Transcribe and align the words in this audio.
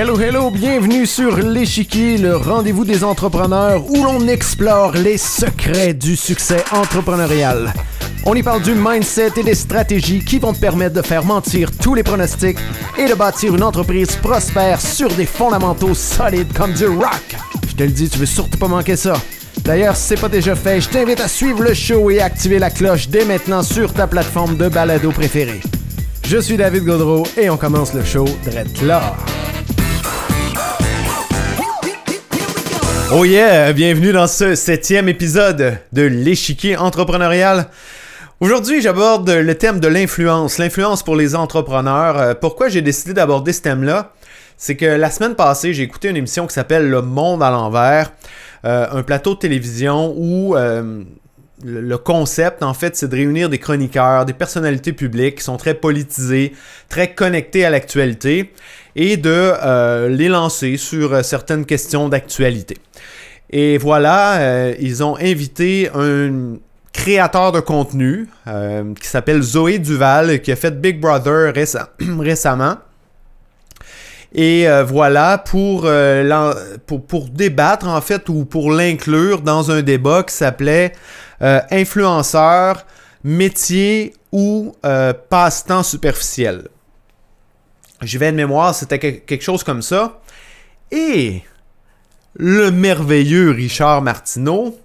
Hello, 0.00 0.16
hello, 0.16 0.52
bienvenue 0.52 1.06
sur 1.06 1.38
l'échiquier, 1.38 2.18
le 2.18 2.36
rendez-vous 2.36 2.84
des 2.84 3.02
entrepreneurs 3.02 3.84
où 3.90 4.04
l'on 4.04 4.28
explore 4.28 4.92
les 4.92 5.18
secrets 5.18 5.92
du 5.92 6.14
succès 6.14 6.62
entrepreneurial. 6.70 7.72
On 8.24 8.36
y 8.36 8.44
parle 8.44 8.62
du 8.62 8.76
mindset 8.76 9.32
et 9.38 9.42
des 9.42 9.56
stratégies 9.56 10.24
qui 10.24 10.38
vont 10.38 10.52
te 10.52 10.60
permettre 10.60 10.94
de 10.94 11.02
faire 11.02 11.24
mentir 11.24 11.76
tous 11.76 11.96
les 11.96 12.04
pronostics 12.04 12.60
et 12.96 13.08
de 13.08 13.14
bâtir 13.14 13.56
une 13.56 13.64
entreprise 13.64 14.14
prospère 14.14 14.80
sur 14.80 15.08
des 15.08 15.26
fondamentaux 15.26 15.94
solides 15.94 16.52
comme 16.52 16.74
du 16.74 16.86
rock. 16.86 17.34
Je 17.68 17.74
te 17.74 17.82
le 17.82 17.90
dis, 17.90 18.08
tu 18.08 18.20
veux 18.20 18.26
surtout 18.26 18.56
pas 18.56 18.68
manquer 18.68 18.94
ça. 18.94 19.14
D'ailleurs, 19.64 19.96
si 19.96 20.10
c'est 20.10 20.20
pas 20.20 20.28
déjà 20.28 20.54
fait, 20.54 20.80
je 20.80 20.90
t'invite 20.90 21.18
à 21.18 21.26
suivre 21.26 21.64
le 21.64 21.74
show 21.74 22.08
et 22.08 22.20
activer 22.20 22.60
la 22.60 22.70
cloche 22.70 23.08
dès 23.08 23.24
maintenant 23.24 23.64
sur 23.64 23.92
ta 23.92 24.06
plateforme 24.06 24.56
de 24.56 24.68
balado 24.68 25.10
préférée. 25.10 25.60
Je 26.24 26.38
suis 26.38 26.56
David 26.56 26.84
Godreau 26.84 27.26
et 27.36 27.50
on 27.50 27.56
commence 27.56 27.94
le 27.94 28.04
show 28.04 28.26
direct 28.44 28.80
Oh 33.10 33.24
yeah, 33.24 33.72
bienvenue 33.72 34.12
dans 34.12 34.26
ce 34.26 34.54
septième 34.54 35.08
épisode 35.08 35.78
de 35.94 36.02
l'échiquier 36.02 36.76
entrepreneurial. 36.76 37.68
Aujourd'hui, 38.38 38.82
j'aborde 38.82 39.30
le 39.30 39.54
thème 39.54 39.80
de 39.80 39.88
l'influence, 39.88 40.58
l'influence 40.58 41.02
pour 41.02 41.16
les 41.16 41.34
entrepreneurs. 41.34 42.18
Euh, 42.18 42.34
pourquoi 42.34 42.68
j'ai 42.68 42.82
décidé 42.82 43.14
d'aborder 43.14 43.54
ce 43.54 43.62
thème-là? 43.62 44.12
C'est 44.58 44.76
que 44.76 44.84
la 44.84 45.10
semaine 45.10 45.36
passée, 45.36 45.72
j'ai 45.72 45.84
écouté 45.84 46.10
une 46.10 46.16
émission 46.16 46.46
qui 46.46 46.52
s'appelle 46.52 46.90
Le 46.90 47.00
Monde 47.00 47.42
à 47.42 47.50
l'envers, 47.50 48.12
euh, 48.66 48.86
un 48.92 49.02
plateau 49.02 49.32
de 49.34 49.38
télévision 49.38 50.12
où 50.14 50.54
euh, 50.54 51.02
le 51.64 51.96
concept, 51.96 52.62
en 52.62 52.74
fait, 52.74 52.94
c'est 52.94 53.08
de 53.08 53.16
réunir 53.16 53.48
des 53.48 53.58
chroniqueurs, 53.58 54.26
des 54.26 54.34
personnalités 54.34 54.92
publiques 54.92 55.36
qui 55.36 55.44
sont 55.44 55.56
très 55.56 55.74
politisées, 55.74 56.52
très 56.90 57.14
connectées 57.14 57.64
à 57.64 57.70
l'actualité 57.70 58.52
et 58.98 59.16
de 59.16 60.08
les 60.08 60.28
lancer 60.28 60.76
sur 60.76 61.24
certaines 61.24 61.64
questions 61.64 62.10
d'actualité. 62.10 62.76
Et 63.48 63.78
voilà, 63.78 64.72
ils 64.78 65.02
ont 65.02 65.16
invité 65.16 65.88
un, 65.94 66.58
créateur 66.98 67.52
de 67.52 67.60
contenu 67.60 68.28
euh, 68.46 68.92
qui 69.00 69.08
s'appelle 69.08 69.40
Zoé 69.40 69.78
Duval, 69.78 70.40
qui 70.40 70.50
a 70.50 70.56
fait 70.56 70.80
Big 70.80 71.00
Brother 71.00 71.54
récemment. 72.20 72.76
Et 74.34 74.68
euh, 74.68 74.84
voilà, 74.84 75.42
euh, 75.54 76.54
pour, 76.86 77.06
pour, 77.06 77.28
débattre 77.28 77.86
en 77.86 78.00
fait, 78.00 78.28
ou 78.28 78.44
pour 78.44 78.72
l'inclure 78.72 79.40
dans 79.40 79.70
un 79.70 79.82
débat 79.82 80.22
qui 80.22 80.34
s'appelait 80.34 80.92
Influenceur, 81.40 82.84
métier 83.22 84.12
ou 84.32 84.74
passe-temps 85.30 85.84
superficiel. 85.84 86.64
Je 88.02 88.18
vais 88.18 88.30
de 88.30 88.36
mémoire, 88.36 88.74
c'était 88.74 88.98
quelque 88.98 89.42
chose 89.42 89.64
comme 89.64 89.82
ça. 89.82 90.20
Et 90.90 91.42
le 92.34 92.70
merveilleux 92.70 93.50
Richard 93.50 94.02
Martineau, 94.02 94.78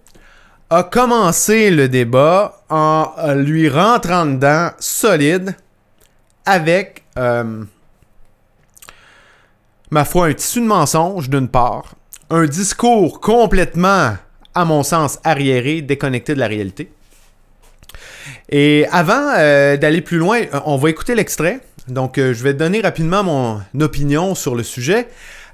a 0.73 0.81
commencé 0.81 1.69
le 1.69 1.87
débat 1.87 2.63
en 2.67 3.11
euh, 3.19 3.35
lui 3.35 3.69
rentrant 3.69 4.25
dedans 4.25 4.71
solide 4.79 5.55
avec, 6.47 7.03
euh, 7.19 7.63
ma 9.91 10.03
foi, 10.03 10.27
un 10.27 10.33
tissu 10.33 10.61
de 10.61 10.65
mensonge 10.65 11.29
d'une 11.29 11.47
part, 11.47 11.93
un 12.31 12.45
discours 12.45 13.21
complètement, 13.21 14.17
à 14.55 14.65
mon 14.65 14.81
sens, 14.81 15.19
arriéré, 15.23 15.83
déconnecté 15.83 16.33
de 16.33 16.39
la 16.39 16.47
réalité. 16.47 16.91
Et 18.49 18.87
avant 18.91 19.33
euh, 19.37 19.77
d'aller 19.77 20.01
plus 20.01 20.17
loin, 20.17 20.41
on 20.65 20.77
va 20.77 20.89
écouter 20.89 21.13
l'extrait. 21.13 21.59
Donc, 21.87 22.17
je 22.17 22.43
vais 22.43 22.53
donner 22.53 22.81
rapidement 22.81 23.23
mon 23.23 23.61
opinion 23.81 24.35
sur 24.35 24.55
le 24.55 24.63
sujet. 24.63 25.07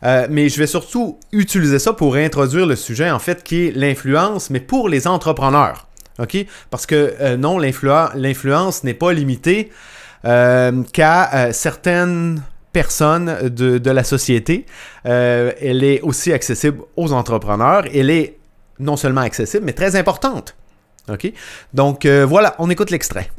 Euh, 0.03 0.27
mais 0.29 0.49
je 0.49 0.57
vais 0.59 0.67
surtout 0.67 1.19
utiliser 1.31 1.79
ça 1.79 1.93
pour 1.93 2.15
introduire 2.15 2.65
le 2.65 2.75
sujet, 2.75 3.09
en 3.11 3.19
fait, 3.19 3.43
qui 3.43 3.67
est 3.67 3.71
l'influence, 3.75 4.49
mais 4.49 4.59
pour 4.59 4.89
les 4.89 5.07
entrepreneurs. 5.07 5.87
OK? 6.19 6.37
Parce 6.69 6.85
que 6.85 7.15
euh, 7.19 7.37
non, 7.37 7.57
l'influence 7.59 8.83
n'est 8.83 8.93
pas 8.93 9.13
limitée 9.13 9.69
euh, 10.25 10.83
qu'à 10.93 11.51
certaines 11.53 12.43
personnes 12.71 13.49
de, 13.49 13.89
la 13.89 14.03
société. 14.03 14.65
elle 15.03 15.83
est 15.83 16.01
aussi 16.01 16.31
accessible 16.31 16.81
aux 16.95 17.11
entrepreneurs. 17.13 17.85
Elle 17.93 18.11
est 18.11 18.37
non 18.79 18.95
seulement 18.95 19.21
accessible, 19.21 19.65
mais 19.65 19.73
très 19.73 19.95
importante. 19.95 20.55
OK? 21.11 21.33
Donc 21.73 22.05
voilà, 22.05 22.55
on 22.59 22.69
écoute 22.69 22.91
l'extrait. 22.91 23.31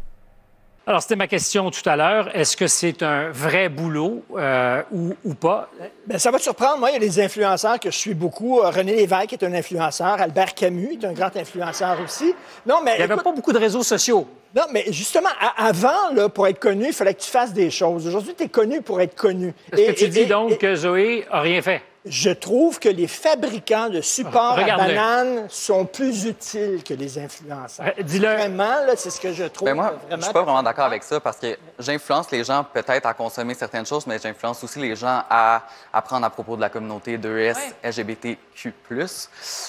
Alors, 0.90 1.02
c'était 1.02 1.14
ma 1.14 1.28
question 1.28 1.70
tout 1.70 1.88
à 1.88 1.94
l'heure. 1.94 2.36
Est-ce 2.36 2.56
que 2.56 2.66
c'est 2.66 3.04
un 3.04 3.30
vrai 3.30 3.68
boulot 3.68 4.24
euh, 4.36 4.82
ou, 4.90 5.14
ou, 5.24 5.34
pas? 5.34 5.70
Bien, 6.04 6.18
ça 6.18 6.32
va 6.32 6.38
te 6.38 6.42
surprendre. 6.42 6.78
Moi, 6.78 6.90
il 6.90 6.94
y 6.94 6.96
a 6.96 6.98
des 6.98 7.20
influenceurs 7.20 7.78
que 7.78 7.92
je 7.92 7.96
suis 7.96 8.12
beaucoup. 8.12 8.58
Euh, 8.58 8.70
René 8.70 8.96
Lévesque 8.96 9.34
est 9.34 9.44
un 9.44 9.54
influenceur. 9.54 10.20
Albert 10.20 10.52
Camus 10.52 10.98
est 11.00 11.04
un 11.04 11.12
grand 11.12 11.36
influenceur 11.36 11.96
aussi. 12.04 12.34
Non, 12.66 12.80
mais. 12.84 12.94
Il 12.94 13.06
n'y 13.06 13.12
avait 13.12 13.22
pas 13.22 13.30
beaucoup 13.30 13.52
de 13.52 13.58
réseaux 13.58 13.84
sociaux. 13.84 14.26
Non, 14.52 14.64
mais 14.72 14.86
justement, 14.88 15.28
avant, 15.56 16.10
là, 16.12 16.28
pour 16.28 16.48
être 16.48 16.58
connu, 16.58 16.86
il 16.88 16.92
fallait 16.92 17.14
que 17.14 17.22
tu 17.22 17.30
fasses 17.30 17.52
des 17.52 17.70
choses. 17.70 18.08
Aujourd'hui, 18.08 18.34
tu 18.36 18.42
es 18.42 18.48
connu 18.48 18.82
pour 18.82 19.00
être 19.00 19.14
connu. 19.14 19.54
Est-ce 19.70 19.92
que 19.92 19.96
tu 19.96 20.08
dis 20.08 20.26
donc 20.26 20.58
que 20.58 20.74
Zoé 20.74 21.24
a 21.30 21.40
rien 21.40 21.62
fait? 21.62 21.82
Je 22.06 22.30
trouve 22.30 22.78
que 22.78 22.88
les 22.88 23.06
fabricants 23.06 23.90
de 23.90 24.00
supports 24.00 24.58
à 24.58 24.76
bananes 24.76 25.46
sont 25.50 25.84
plus 25.84 26.24
utiles 26.24 26.82
que 26.82 26.94
les 26.94 27.18
influenceurs. 27.18 27.86
Euh, 27.86 28.02
dis-le. 28.02 28.26
Vraiment, 28.26 28.76
c'est 28.96 29.10
ce 29.10 29.20
que 29.20 29.32
je 29.32 29.44
trouve. 29.44 29.66
Ben 29.66 29.74
moi, 29.74 29.94
je 30.10 30.22
suis 30.22 30.32
pas 30.32 30.42
vraiment 30.42 30.62
d'accord 30.62 30.86
avec 30.86 31.02
ça 31.02 31.20
parce 31.20 31.36
que 31.36 31.58
j'influence 31.78 32.30
les 32.30 32.42
gens 32.42 32.64
peut-être 32.64 33.04
à 33.04 33.12
consommer 33.12 33.52
certaines 33.52 33.84
choses, 33.84 34.06
mais 34.06 34.18
j'influence 34.18 34.64
aussi 34.64 34.78
les 34.78 34.96
gens 34.96 35.22
à 35.28 35.62
apprendre 35.92 36.24
à 36.24 36.30
propos 36.30 36.56
de 36.56 36.62
la 36.62 36.70
communauté 36.70 37.18
2S, 37.18 37.58
LGBTQ+, 37.84 38.72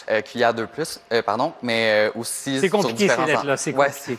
euh, 0.09 0.21
QIA2+, 0.21 0.99
euh, 1.11 1.21
pardon, 1.21 1.53
mais 1.61 2.07
euh, 2.07 2.11
aussi 2.15 2.59
C'est 2.59 2.69
compliqué 2.69 3.09
ces 3.09 3.25
lettres-là, 3.25 3.57
c'est 3.57 3.73
compliqué 3.73 4.17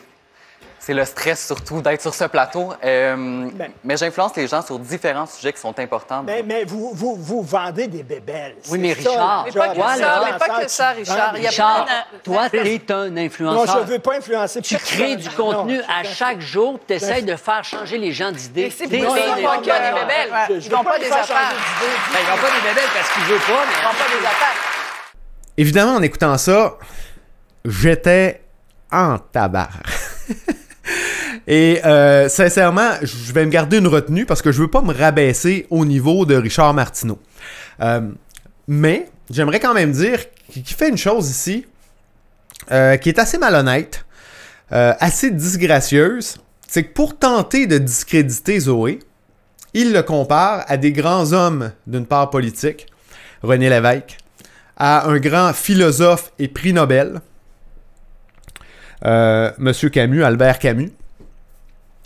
c'est 0.84 0.94
le 0.94 1.04
stress 1.04 1.46
surtout 1.46 1.80
d'être 1.80 2.02
sur 2.02 2.12
ce 2.12 2.24
plateau. 2.24 2.72
Euh, 2.84 3.48
ben. 3.52 3.70
mais 3.84 3.96
j'influence 3.96 4.34
les 4.34 4.48
gens 4.48 4.62
sur 4.62 4.80
différents 4.80 5.26
sujets 5.26 5.52
qui 5.52 5.60
sont 5.60 5.78
importants. 5.78 6.24
Mais, 6.24 6.42
mais 6.42 6.64
vous, 6.64 6.90
vous, 6.92 7.14
vous, 7.14 7.42
vendez 7.42 7.86
des 7.86 8.02
bébelles. 8.02 8.56
Oui, 8.68 8.80
mais 8.80 8.92
Richard, 8.92 9.44
mais 9.44 9.52
pas 9.52 9.68
que 9.68 9.78
ça, 9.78 10.24
mais 10.24 10.38
pas 10.38 10.60
que 10.60 10.68
ça, 10.68 10.90
Richard. 10.90 11.34
Richard, 11.34 11.86
toi, 12.24 12.50
tu 12.50 12.56
es 12.56 12.92
un 12.92 13.16
influenceur. 13.16 13.64
Non, 13.64 13.72
je 13.72 13.86
ne 13.86 13.92
veux 13.92 13.98
pas 14.00 14.16
influencer 14.16 14.60
Tu 14.60 14.76
crées 14.76 15.14
du 15.14 15.30
contenu 15.30 15.80
à 15.82 16.02
chaque 16.02 16.40
jour, 16.40 16.80
tu 16.84 16.94
essaies 16.94 17.22
de 17.22 17.36
faire 17.36 17.62
changer 17.62 17.98
les 17.98 18.10
gens 18.10 18.32
d'idées. 18.32 18.72
C'est 18.76 18.88
pour 18.88 19.16
ça 19.16 19.22
qu'ils 19.36 19.44
vendent 19.44 19.64
pas 19.64 19.78
des 19.78 20.00
bébelles. 20.00 20.32
Ils 20.50 20.68
ne 20.68 20.74
vendent 20.74 20.84
pas 20.84 20.98
des 20.98 21.12
affaires. 21.12 21.52
Ben, 22.12 22.18
ils 22.20 22.28
vendent 22.28 22.40
pas 22.40 22.56
des 22.56 22.68
bébelles 22.68 22.90
parce 22.92 23.08
qu'ils 23.12 23.22
ne 23.22 23.28
veulent 23.28 23.38
pas, 23.38 23.64
mais 23.66 23.74
ils 23.78 23.82
pas 23.82 24.20
des 24.20 24.26
affaires. 24.26 24.56
Évidemment, 25.56 25.94
en 25.94 26.02
écoutant 26.02 26.36
ça, 26.38 26.76
j'étais 27.64 28.42
en 28.90 29.18
tabac. 29.18 29.68
Et 31.46 31.84
euh, 31.84 32.28
sincèrement, 32.28 32.92
je 33.02 33.32
vais 33.32 33.44
me 33.44 33.50
garder 33.50 33.78
une 33.78 33.88
retenue 33.88 34.26
parce 34.26 34.42
que 34.42 34.52
je 34.52 34.60
veux 34.62 34.70
pas 34.70 34.82
me 34.82 34.92
rabaisser 34.92 35.66
au 35.70 35.84
niveau 35.84 36.24
de 36.24 36.36
Richard 36.36 36.72
Martineau. 36.74 37.18
Euh, 37.80 38.08
mais 38.68 39.08
j'aimerais 39.30 39.58
quand 39.58 39.74
même 39.74 39.92
dire 39.92 40.20
qu'il 40.50 40.64
fait 40.64 40.88
une 40.88 40.98
chose 40.98 41.28
ici 41.30 41.66
euh, 42.70 42.96
qui 42.96 43.08
est 43.08 43.18
assez 43.18 43.38
malhonnête, 43.38 44.04
assez 44.70 45.30
disgracieuse. 45.30 46.36
C'est 46.66 46.84
que 46.84 46.94
pour 46.94 47.18
tenter 47.18 47.66
de 47.66 47.76
discréditer 47.76 48.60
Zoé, 48.60 49.00
il 49.74 49.92
le 49.92 50.02
compare 50.02 50.64
à 50.68 50.78
des 50.78 50.92
grands 50.92 51.32
hommes 51.32 51.72
d'une 51.86 52.06
part 52.06 52.30
politique, 52.30 52.86
René 53.42 53.68
Lévesque, 53.68 54.16
à 54.78 55.08
un 55.08 55.18
grand 55.18 55.52
philosophe 55.52 56.32
et 56.38 56.48
prix 56.48 56.72
Nobel, 56.72 57.20
Monsieur 59.04 59.90
Camus, 59.90 60.24
Albert 60.24 60.58
Camus. 60.58 60.92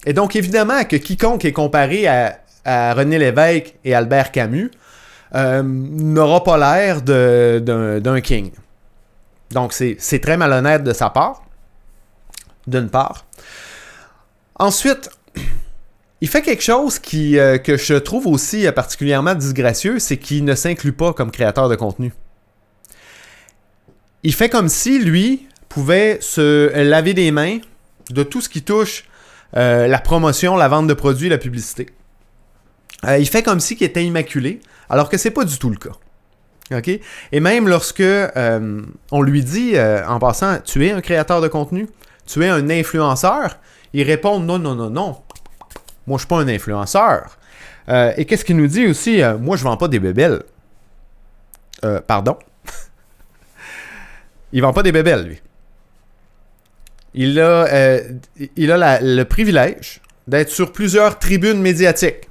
Et 0.06 0.12
donc, 0.12 0.36
évidemment, 0.36 0.84
que 0.84 0.96
quiconque 0.96 1.44
est 1.44 1.52
comparé 1.52 2.06
à, 2.06 2.94
René 2.94 3.18
Lévesque 3.18 3.74
et 3.84 3.94
Albert 3.94 4.32
Camus 4.32 4.72
euh, 5.34 5.62
n'aura 5.62 6.42
pas 6.42 6.56
l'air 6.56 7.02
d'un 7.02 8.20
king. 8.20 8.50
Donc, 9.50 9.72
c'est 9.72 10.20
très 10.20 10.36
malhonnête 10.36 10.82
de 10.82 10.92
sa 10.92 11.10
part, 11.10 11.44
d'une 12.66 12.88
part. 12.88 13.24
Ensuite, 14.56 15.10
il 16.20 16.28
fait 16.28 16.42
quelque 16.42 16.62
chose 16.62 17.00
euh, 17.14 17.58
que 17.58 17.76
je 17.76 17.94
trouve 17.94 18.26
aussi 18.26 18.66
particulièrement 18.72 19.34
disgracieux, 19.34 19.98
c'est 19.98 20.16
qu'il 20.16 20.44
ne 20.44 20.54
s'inclut 20.54 20.92
pas 20.92 21.12
comme 21.12 21.30
créateur 21.30 21.68
de 21.68 21.76
contenu. 21.76 22.12
Il 24.22 24.34
fait 24.34 24.48
comme 24.48 24.68
si, 24.68 24.98
lui, 24.98 25.46
pouvait 25.68 26.18
se 26.20 26.72
laver 26.82 27.12
les 27.12 27.30
mains 27.30 27.58
de 28.10 28.22
tout 28.24 28.40
ce 28.40 28.48
qui 28.48 28.62
touche 28.62 29.04
euh, 29.56 29.86
la 29.86 29.98
promotion, 29.98 30.56
la 30.56 30.68
vente 30.68 30.86
de 30.86 30.94
produits, 30.94 31.28
la 31.28 31.38
publicité. 31.38 31.86
Euh, 33.04 33.18
il 33.18 33.26
fait 33.26 33.42
comme 33.42 33.60
si 33.60 33.74
il 33.74 33.84
était 33.84 34.04
immaculé, 34.04 34.60
alors 34.90 35.08
que 35.08 35.16
c'est 35.16 35.30
pas 35.30 35.44
du 35.44 35.58
tout 35.58 35.70
le 35.70 35.76
cas. 35.76 35.92
Et 37.30 37.38
même 37.38 37.68
lorsque 37.68 38.00
euh, 38.00 38.82
on 39.12 39.22
lui 39.22 39.44
dit, 39.44 39.74
en 39.78 40.18
passant, 40.18 40.58
tu 40.64 40.84
es 40.86 40.90
un 40.90 41.00
créateur 41.00 41.40
de 41.40 41.48
contenu, 41.48 41.88
tu 42.26 42.44
es 42.44 42.48
un 42.48 42.68
influenceur, 42.70 43.58
il 43.92 44.02
répond 44.02 44.40
non, 44.40 44.58
non, 44.58 44.74
non, 44.74 44.90
non. 44.90 45.16
Moi, 46.06 46.18
je 46.18 46.22
suis 46.22 46.28
pas 46.28 46.38
un 46.38 46.48
influenceur. 46.48 47.38
Et 47.88 48.24
qu'est-ce 48.24 48.44
qu'il 48.44 48.56
nous 48.56 48.66
dit 48.66 48.86
aussi? 48.86 49.22
Moi, 49.40 49.56
je 49.56 49.62
vends 49.62 49.76
pas 49.76 49.86
des 49.86 50.00
bébelles. 50.00 50.42
Pardon? 52.08 52.36
il 54.52 54.60
vend 54.60 54.72
pas 54.72 54.82
des 54.82 54.92
bébelles, 54.92 55.24
lui. 55.24 55.40
Il 57.16 57.40
a, 57.40 57.62
a 57.62 59.00
le 59.00 59.22
privilège 59.24 60.00
d'être 60.28 60.50
sur 60.50 60.70
plusieurs 60.70 61.18
tribunes 61.18 61.60
médiatiques, 61.60 62.28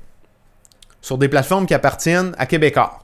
sur 1.01 1.17
des 1.17 1.27
plateformes 1.27 1.65
qui 1.65 1.73
appartiennent 1.73 2.35
à 2.37 2.45
Québécois. 2.45 3.01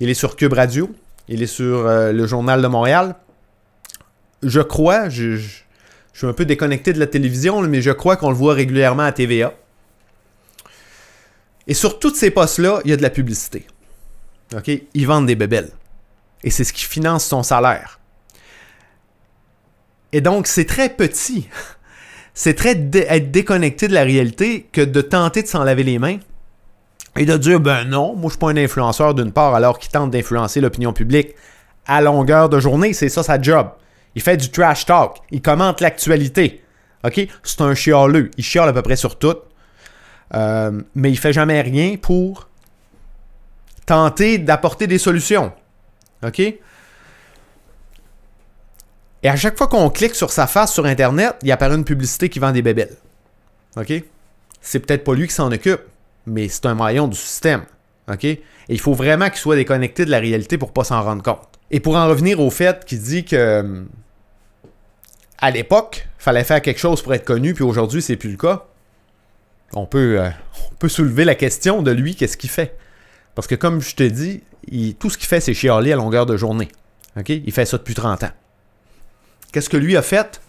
Il 0.00 0.08
est 0.08 0.14
sur 0.14 0.34
Cube 0.34 0.54
Radio, 0.54 0.90
il 1.28 1.42
est 1.42 1.46
sur 1.46 1.86
le 1.86 2.26
Journal 2.26 2.62
de 2.62 2.66
Montréal. 2.66 3.14
Je 4.42 4.60
crois, 4.60 5.10
je, 5.10 5.36
suis 6.14 6.26
un 6.26 6.32
peu 6.32 6.46
déconnecté 6.46 6.92
de 6.94 6.98
la 6.98 7.06
télévision, 7.06 7.60
mais 7.62 7.82
je 7.82 7.90
crois 7.90 8.16
qu'on 8.16 8.30
le 8.30 8.36
voit 8.36 8.54
régulièrement 8.54 9.02
à 9.02 9.12
TVA. 9.12 9.52
Et 11.66 11.74
sur 11.74 11.98
tous 11.98 12.14
ces 12.14 12.30
postes-là, 12.30 12.80
il 12.84 12.90
y 12.90 12.94
a 12.94 12.96
de 12.96 13.02
la 13.02 13.10
publicité. 13.10 13.66
OK? 14.56 14.70
Ils 14.94 15.06
vendent 15.06 15.26
des 15.26 15.36
bébelles. 15.36 15.70
Et 16.42 16.50
c'est 16.50 16.64
ce 16.64 16.72
qui 16.72 16.84
finance 16.84 17.26
son 17.26 17.42
salaire. 17.42 17.99
Et 20.12 20.20
donc, 20.20 20.46
c'est 20.46 20.64
très 20.64 20.88
petit. 20.88 21.48
C'est 22.34 22.54
très 22.54 22.72
être 22.72 23.30
déconnecté 23.30 23.88
de 23.88 23.94
la 23.94 24.02
réalité 24.02 24.68
que 24.72 24.80
de 24.80 25.00
tenter 25.00 25.42
de 25.42 25.48
s'en 25.48 25.64
laver 25.64 25.82
les 25.82 25.98
mains 25.98 26.18
et 27.16 27.26
de 27.26 27.36
dire 27.36 27.60
ben 27.60 27.84
non, 27.84 28.14
moi 28.14 28.26
je 28.26 28.30
suis 28.30 28.38
pas 28.38 28.50
un 28.50 28.56
influenceur 28.56 29.14
d'une 29.14 29.32
part 29.32 29.54
alors 29.54 29.78
qu'il 29.78 29.90
tente 29.90 30.12
d'influencer 30.12 30.60
l'opinion 30.60 30.92
publique 30.92 31.34
à 31.86 32.00
longueur 32.00 32.48
de 32.48 32.60
journée, 32.60 32.92
c'est 32.92 33.08
ça 33.08 33.22
sa 33.22 33.40
job. 33.40 33.70
Il 34.14 34.22
fait 34.22 34.36
du 34.36 34.50
trash 34.50 34.86
talk, 34.86 35.16
il 35.30 35.42
commente 35.42 35.80
l'actualité. 35.80 36.62
OK? 37.04 37.20
C'est 37.42 37.60
un 37.62 37.74
chialeux, 37.74 38.30
il 38.36 38.44
chiale 38.44 38.68
à 38.68 38.72
peu 38.72 38.82
près 38.82 38.96
sur 38.96 39.18
tout. 39.18 39.36
Euh, 40.34 40.80
mais 40.94 41.10
il 41.10 41.18
fait 41.18 41.32
jamais 41.32 41.60
rien 41.60 41.96
pour 41.96 42.48
tenter 43.86 44.38
d'apporter 44.38 44.86
des 44.86 44.98
solutions. 44.98 45.52
OK? 46.24 46.40
Et 49.22 49.28
à 49.28 49.36
chaque 49.36 49.56
fois 49.58 49.68
qu'on 49.68 49.90
clique 49.90 50.14
sur 50.14 50.30
sa 50.30 50.46
face 50.46 50.72
sur 50.72 50.86
Internet, 50.86 51.36
il 51.42 51.52
apparaît 51.52 51.74
une 51.74 51.84
publicité 51.84 52.28
qui 52.28 52.38
vend 52.38 52.52
des 52.52 52.62
bébelles. 52.62 52.96
OK? 53.76 53.92
C'est 54.60 54.80
peut-être 54.80 55.04
pas 55.04 55.14
lui 55.14 55.26
qui 55.26 55.34
s'en 55.34 55.52
occupe, 55.52 55.82
mais 56.26 56.48
c'est 56.48 56.66
un 56.66 56.74
maillon 56.74 57.08
du 57.08 57.16
système. 57.16 57.64
OK? 58.10 58.24
Et 58.24 58.40
il 58.68 58.80
faut 58.80 58.94
vraiment 58.94 59.28
qu'il 59.28 59.38
soit 59.38 59.56
déconnecté 59.56 60.04
de 60.04 60.10
la 60.10 60.18
réalité 60.18 60.58
pour 60.58 60.72
pas 60.72 60.84
s'en 60.84 61.02
rendre 61.02 61.22
compte. 61.22 61.48
Et 61.70 61.80
pour 61.80 61.96
en 61.96 62.08
revenir 62.08 62.40
au 62.40 62.50
fait 62.50 62.84
qu'il 62.84 63.00
dit 63.00 63.24
que 63.24 63.84
à 65.38 65.50
l'époque, 65.50 66.06
il 66.18 66.22
fallait 66.22 66.44
faire 66.44 66.60
quelque 66.60 66.80
chose 66.80 67.02
pour 67.02 67.14
être 67.14 67.24
connu, 67.24 67.54
puis 67.54 67.64
aujourd'hui, 67.64 68.02
c'est 68.02 68.16
plus 68.16 68.30
le 68.30 68.36
cas 68.36 68.66
on 69.72 69.86
peut, 69.86 70.20
euh, 70.20 70.30
on 70.70 70.74
peut 70.76 70.88
soulever 70.88 71.24
la 71.24 71.34
question 71.34 71.82
de 71.82 71.90
lui, 71.90 72.16
qu'est-ce 72.16 72.36
qu'il 72.36 72.50
fait? 72.50 72.76
Parce 73.34 73.46
que 73.46 73.54
comme 73.54 73.80
je 73.80 73.94
te 73.94 74.02
dis, 74.02 74.42
tout 74.98 75.10
ce 75.10 75.16
qu'il 75.16 75.28
fait, 75.28 75.40
c'est 75.40 75.54
chialer 75.54 75.92
à 75.92 75.96
longueur 75.96 76.26
de 76.26 76.36
journée. 76.36 76.68
Il 77.28 77.52
fait 77.52 77.64
ça 77.64 77.78
depuis 77.78 77.94
30 77.94 78.24
ans. 78.24 78.30
Qu'est-ce 79.52 79.68
que 79.68 79.76
lui 79.76 79.96
a 79.96 80.02
fait 80.02 80.40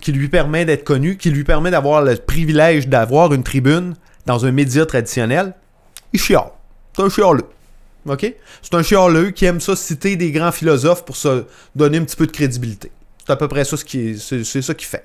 qui 0.00 0.12
lui 0.12 0.28
permet 0.28 0.64
d'être 0.64 0.84
connu, 0.84 1.16
qui 1.16 1.30
lui 1.30 1.44
permet 1.44 1.70
d'avoir 1.70 2.02
le 2.02 2.16
privilège 2.16 2.88
d'avoir 2.88 3.32
une 3.32 3.42
tribune 3.42 3.94
dans 4.26 4.44
un 4.44 4.52
média 4.52 4.84
traditionnel? 4.86 5.54
Il 6.12 6.20
chiale. 6.20 6.50
C'est 6.94 7.02
un 7.02 7.08
chialeux. 7.08 7.46
OK? 8.06 8.34
C'est 8.62 8.74
un 8.74 8.82
chialeux 8.82 9.30
qui 9.30 9.44
aime 9.46 9.60
ça 9.60 9.76
citer 9.76 10.16
des 10.16 10.30
grands 10.30 10.52
philosophes 10.52 11.04
pour 11.04 11.16
se 11.16 11.44
donner 11.74 11.98
un 11.98 12.04
petit 12.04 12.16
peu 12.16 12.26
de 12.26 12.32
crédibilité. 12.32 12.90
C'est 13.24 13.32
à 13.32 13.36
peu 13.36 13.48
près 13.48 13.64
ça 13.64 13.76
ce 13.76 13.84
qui 13.84 14.14
qu'il 14.14 14.86
fait. 14.86 15.04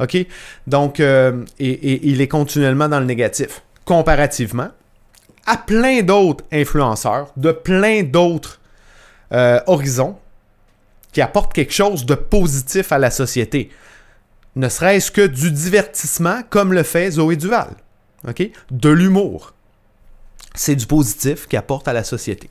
OK? 0.00 0.26
Donc, 0.66 1.00
euh, 1.00 1.44
il 1.58 2.20
est 2.20 2.28
continuellement 2.28 2.88
dans 2.88 3.00
le 3.00 3.06
négatif. 3.06 3.62
Comparativement 3.84 4.70
à 5.46 5.56
plein 5.56 6.02
d'autres 6.02 6.44
influenceurs 6.52 7.32
de 7.36 7.52
plein 7.52 8.02
d'autres 8.02 8.60
euh, 9.32 9.60
horizons 9.66 10.16
qui 11.16 11.22
quelque 11.54 11.72
chose 11.72 12.04
de 12.04 12.14
positif 12.14 12.92
à 12.92 12.98
la 12.98 13.10
société. 13.10 13.70
Ne 14.54 14.68
serait-ce 14.68 15.10
que 15.10 15.26
du 15.26 15.50
divertissement 15.50 16.40
comme 16.50 16.72
le 16.72 16.82
fait 16.82 17.12
Zoé 17.12 17.36
Duval. 17.36 17.70
De 18.70 18.90
l'humour. 18.90 19.54
C'est 20.54 20.76
du 20.76 20.86
positif 20.86 21.46
qui 21.46 21.56
apporte 21.56 21.88
à 21.88 21.92
la 21.92 22.04
société. 22.04 22.50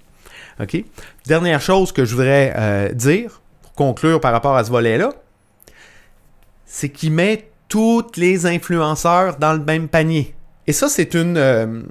OK? 0.60 0.84
Dernière 1.28 1.62
chose 1.62 1.92
que 1.92 2.06
je 2.06 2.16
voudrais 2.16 2.54
euh, 2.56 2.92
dire 2.92 3.42
pour 3.62 3.74
conclure 3.74 4.20
par 4.20 4.32
rapport 4.32 4.56
à 4.56 4.64
ce 4.64 4.72
volet-là, 4.72 5.12
c'est 6.66 6.90
qu'il 6.90 7.12
met 7.12 7.50
tous 7.68 8.06
les 8.16 8.46
influenceurs 8.46 9.38
dans 9.38 9.54
le 9.54 9.60
même 9.60 9.90
panier. 9.90 10.34
Et 10.66 10.74
ça, 10.74 10.88
c'est 10.88 11.14
une, 11.14 11.38
euh, 11.38 11.82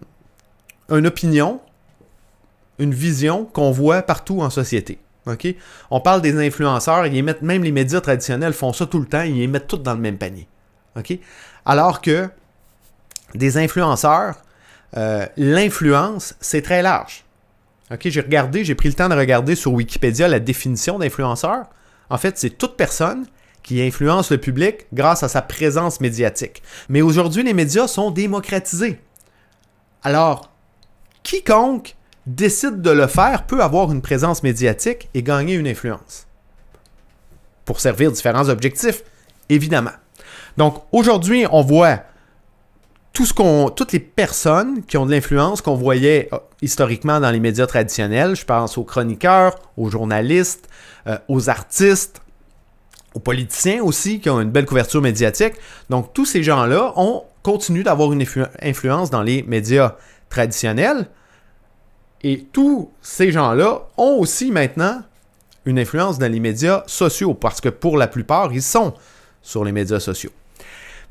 une 0.89 1.07
opinion, 1.07 1.61
une 2.79 2.95
vision 2.95 3.45
qu'on 3.45 3.71
voit 3.71 4.03
partout 4.03 4.41
en 4.41 4.51
société. 4.51 4.99
On 5.91 6.01
parle 6.01 6.23
des 6.23 6.37
influenceurs, 6.47 7.07
ils 7.07 7.23
mettent, 7.23 7.43
même 7.43 7.65
les 7.65 7.73
médias 7.73 8.01
traditionnels 8.01 8.53
font 8.53 8.73
ça 8.73 8.87
tout 8.87 8.99
le 8.99 9.07
temps, 9.07 9.23
ils 9.23 9.39
les 9.39 9.47
mettent 9.47 9.67
tous 9.67 9.79
dans 9.79 9.95
le 9.95 10.01
même 10.01 10.19
panier. 10.19 10.49
Alors 11.65 12.01
que 12.01 12.29
des 13.35 13.57
influenceurs, 13.57 14.37
euh, 14.97 15.27
l'influence, 15.37 16.35
c'est 16.41 16.63
très 16.63 16.83
large. 16.83 17.25
J'ai 18.03 18.21
regardé, 18.21 18.65
j'ai 18.65 18.75
pris 18.75 18.89
le 18.89 18.95
temps 18.95 19.09
de 19.09 19.15
regarder 19.15 19.55
sur 19.55 19.73
Wikipédia 19.73 20.29
la 20.29 20.41
définition 20.41 20.99
d'influenceur. 20.99 21.67
En 22.11 22.19
fait, 22.19 22.39
c'est 22.39 22.51
toute 22.51 22.77
personne 22.77 23.27
qui 23.63 23.81
influence 23.83 24.31
le 24.31 24.39
public 24.39 24.87
grâce 24.93 25.23
à 25.23 25.29
sa 25.29 25.43
présence 25.43 26.01
médiatique. 26.01 26.63
Mais 26.89 27.03
aujourd'hui, 27.03 27.43
les 27.43 27.55
médias 27.55 27.89
sont 27.89 28.11
démocratisés. 28.11 29.01
Alors, 30.03 30.53
quiconque 31.23 31.97
décide 32.27 32.81
de 32.81 32.91
le 32.91 33.07
faire 33.07 33.47
peut 33.47 33.63
avoir 33.63 33.93
une 33.93 34.03
présence 34.03 34.43
médiatique 34.43 35.09
et 35.15 35.23
gagner 35.23 35.55
une 35.55 35.67
influence. 35.67 36.27
Pour 37.65 37.81
servir 37.81 38.13
différents 38.13 38.49
objectifs, 38.49 39.03
évidemment. 39.49 39.93
Donc 40.57 40.83
aujourd'hui, 40.93 41.47
on 41.51 41.63
voit 41.63 42.01
tout 43.13 43.25
ce 43.25 43.33
qu'on, 43.33 43.71
toutes 43.71 43.93
les 43.93 44.01
personnes 44.01 44.83
qui 44.85 44.97
ont 44.97 45.07
de 45.07 45.13
l'influence 45.13 45.63
qu'on 45.63 45.77
voyait 45.77 46.29
euh, 46.33 46.39
historiquement 46.63 47.21
dans 47.21 47.31
les 47.31 47.41
médias 47.41 47.67
traditionnels. 47.67 48.35
Je 48.35 48.45
pense 48.45 48.77
aux 48.77 48.85
chroniqueurs, 48.85 49.55
aux 49.77 49.89
journalistes, 49.89 50.69
euh, 51.07 51.17
aux 51.29 51.49
artistes, 51.49 52.21
aux 53.15 53.21
politiciens 53.21 53.83
aussi 53.83 54.19
qui 54.19 54.29
ont 54.29 54.41
une 54.41 54.51
belle 54.51 54.67
couverture 54.67 55.01
médiatique. 55.01 55.55
Donc 55.91 56.13
tous 56.13 56.27
ces 56.27 56.43
gens-là 56.43 56.93
ont 56.97 57.23
continué 57.45 57.85
d'avoir 57.85 58.13
une 58.13 58.25
influence 58.61 59.11
dans 59.11 59.23
les 59.23 59.45
médias 59.45 59.95
traditionnels. 60.29 61.07
Et 62.25 62.47
tous 62.53 62.91
ces 63.03 63.31
gens-là 63.31 63.83
ont 63.99 64.17
aussi 64.19 64.51
maintenant 64.51 65.03
une 65.67 65.79
influence 65.79 66.19
dans 66.19 66.31
les 66.31 66.41
médias 66.41 66.83
sociaux, 66.87 67.35
parce 67.35 67.61
que 67.61 67.69
pour 67.69 67.99
la 67.99 68.07
plupart, 68.07 68.51
ils 68.53 68.63
sont 68.63 68.95
sur 69.43 69.63
les 69.63 69.73
médias 69.73 70.01
sociaux. 70.01 70.31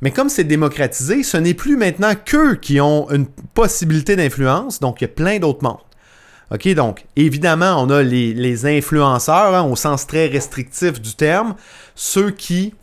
Mais 0.02 0.10
comme 0.10 0.28
c'est 0.28 0.44
démocratisé, 0.44 1.22
ce 1.22 1.38
n'est 1.38 1.54
plus 1.54 1.78
maintenant 1.78 2.14
qu'eux 2.16 2.56
qui 2.56 2.82
ont 2.82 3.10
une 3.12 3.28
possibilité 3.28 4.16
d'influence, 4.16 4.80
donc 4.80 5.02
il 5.02 5.04
y 5.04 5.06
a 5.06 5.10
plein 5.10 5.38
d'autres 5.38 5.64
mondes. 5.64 5.78
OK, 6.52 6.68
donc 6.74 7.06
évidemment, 7.16 7.82
on 7.82 7.90
a 7.92 8.02
les, 8.02 8.66
influenceurs, 8.66 9.54
hein, 9.54 9.64
au 9.64 9.76
sens 9.76 10.08
très 10.08 10.28
restrictif 10.28 11.00
du 11.00 11.16
terme, 11.16 11.56
ceux 11.94 12.32
qui 12.32 12.74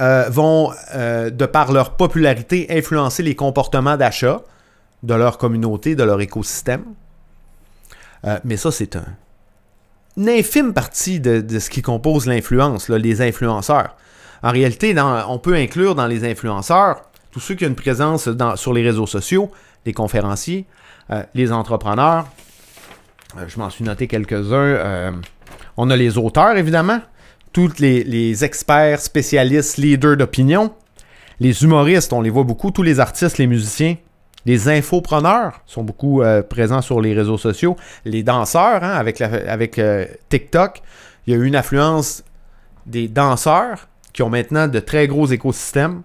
euh, 0.00 0.28
vont, 0.28 0.70
euh, 0.94 1.30
de 1.30 1.46
par 1.46 1.72
leur 1.72 1.96
popularité, 1.96 2.66
influencer 2.70 3.22
les 3.22 3.34
comportements 3.34 3.96
d'achat 3.96 4.42
de 5.02 5.14
leur 5.14 5.38
communauté, 5.38 5.96
de 5.96 6.02
leur 6.02 6.20
écosystème. 6.20 6.84
Euh, 8.24 8.38
mais 8.44 8.56
ça, 8.56 8.70
c'est 8.70 8.96
un, 8.96 9.04
une 10.16 10.28
infime 10.28 10.72
partie 10.72 11.20
de, 11.20 11.58
ce 11.58 11.70
qui 11.70 11.82
compose 11.82 12.26
l'influence, 12.26 12.88
les 12.88 13.22
influenceurs. 13.22 13.96
En 14.42 14.50
réalité, 14.50 14.94
on 15.28 15.38
peut 15.38 15.54
inclure 15.54 15.94
dans 15.94 16.06
les 16.06 16.28
influenceurs 16.28 17.02
tous 17.30 17.40
ceux 17.40 17.54
qui 17.54 17.64
ont 17.64 17.68
une 17.68 17.76
présence 17.76 18.28
sur 18.56 18.72
les 18.72 18.82
réseaux 18.82 19.06
sociaux, 19.06 19.50
les 19.86 19.92
conférenciers, 19.92 20.66
les 21.34 21.52
entrepreneurs, 21.52 22.26
euh, 23.38 23.44
je 23.48 23.58
m'en 23.58 23.70
suis 23.70 23.84
noté 23.84 24.06
quelques-uns. 24.06 24.56
Euh, 24.56 25.10
on 25.76 25.90
a 25.90 25.96
les 25.96 26.18
auteurs, 26.18 26.56
évidemment. 26.56 27.00
Tous 27.52 27.78
les, 27.78 28.44
experts, 28.44 29.00
spécialistes, 29.00 29.76
leaders 29.76 30.16
d'opinion. 30.16 30.72
Les 31.40 31.64
humoristes, 31.64 32.12
on 32.12 32.20
les 32.20 32.30
voit 32.30 32.44
beaucoup. 32.44 32.70
Tous 32.70 32.82
les 32.82 33.00
artistes, 33.00 33.38
les 33.38 33.46
musiciens. 33.46 33.96
Les 34.44 34.68
infopreneurs 34.68 35.60
sont 35.66 35.82
beaucoup 35.82 36.22
euh, 36.22 36.42
présents 36.42 36.82
sur 36.82 37.00
les 37.00 37.14
réseaux 37.14 37.38
sociaux. 37.38 37.76
Les 38.04 38.22
danseurs, 38.22 38.82
hein, 38.82 38.94
avec, 38.94 39.20
avec 39.20 39.80
TikTok, 40.28 40.82
il 41.26 41.32
y 41.32 41.36
a 41.36 41.38
eu 41.38 41.46
une 41.46 41.56
affluence 41.56 42.24
des 42.86 43.08
danseurs 43.08 43.88
qui 44.12 44.22
ont 44.22 44.30
maintenant 44.30 44.68
de 44.68 44.80
très 44.80 45.06
gros 45.06 45.26
écosystèmes, 45.26 46.02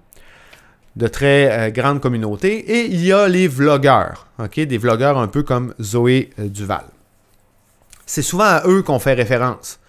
de 0.95 1.07
très 1.07 1.71
grandes 1.73 1.99
communautés. 1.99 2.57
Et 2.57 2.85
il 2.85 3.03
y 3.03 3.11
a 3.11 3.27
les 3.27 3.47
vlogueurs, 3.47 4.27
des 4.55 4.77
vlogueurs 4.77 5.17
un 5.17 5.27
peu 5.27 5.43
comme 5.43 5.73
Zoé 5.81 6.29
Duval 6.37 6.85
c'est 8.07 8.23
souvent 8.23 8.45
à 8.45 8.63
eux 8.65 8.81
qu'on 8.81 8.97
fait 8.97 9.13
référence. 9.13 9.79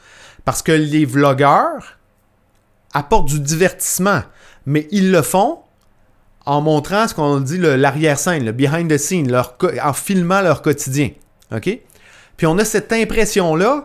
Parce 0.44 0.60
que 0.60 0.72
les 0.72 1.06
vlogueurs 1.06 1.96
apportent 2.92 3.28
du 3.28 3.40
divertissement, 3.40 4.22
mais 4.66 4.86
ils 4.90 5.10
le 5.10 5.22
font 5.22 5.60
en 6.48 6.62
montrant 6.62 7.06
ce 7.06 7.14
qu'on 7.14 7.40
dit 7.40 7.58
l'arrière-scène, 7.58 8.42
le 8.42 8.52
behind 8.52 8.90
the 8.90 8.96
scene, 8.96 9.30
leur, 9.30 9.58
en 9.84 9.92
filmant 9.92 10.40
leur 10.40 10.62
quotidien. 10.62 11.10
OK? 11.54 11.78
Puis 12.38 12.46
on 12.46 12.56
a 12.56 12.64
cette 12.64 12.90
impression-là 12.90 13.84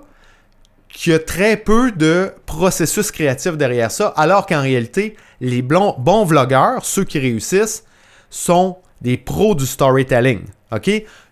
qu'il 0.87 1.11
y 1.11 1.15
a 1.15 1.19
très 1.19 1.57
peu 1.57 1.91
de 1.91 2.31
processus 2.45 3.11
créatif 3.11 3.57
derrière 3.57 3.91
ça, 3.91 4.13
alors 4.15 4.45
qu'en 4.45 4.61
réalité, 4.61 5.17
les 5.41 5.61
bons 5.61 6.23
vlogueurs, 6.23 6.85
ceux 6.85 7.03
qui 7.03 7.19
réussissent, 7.19 7.83
sont 8.29 8.77
des 9.01 9.17
pros 9.17 9.55
du 9.55 9.65
storytelling. 9.65 10.43
OK? 10.71 10.89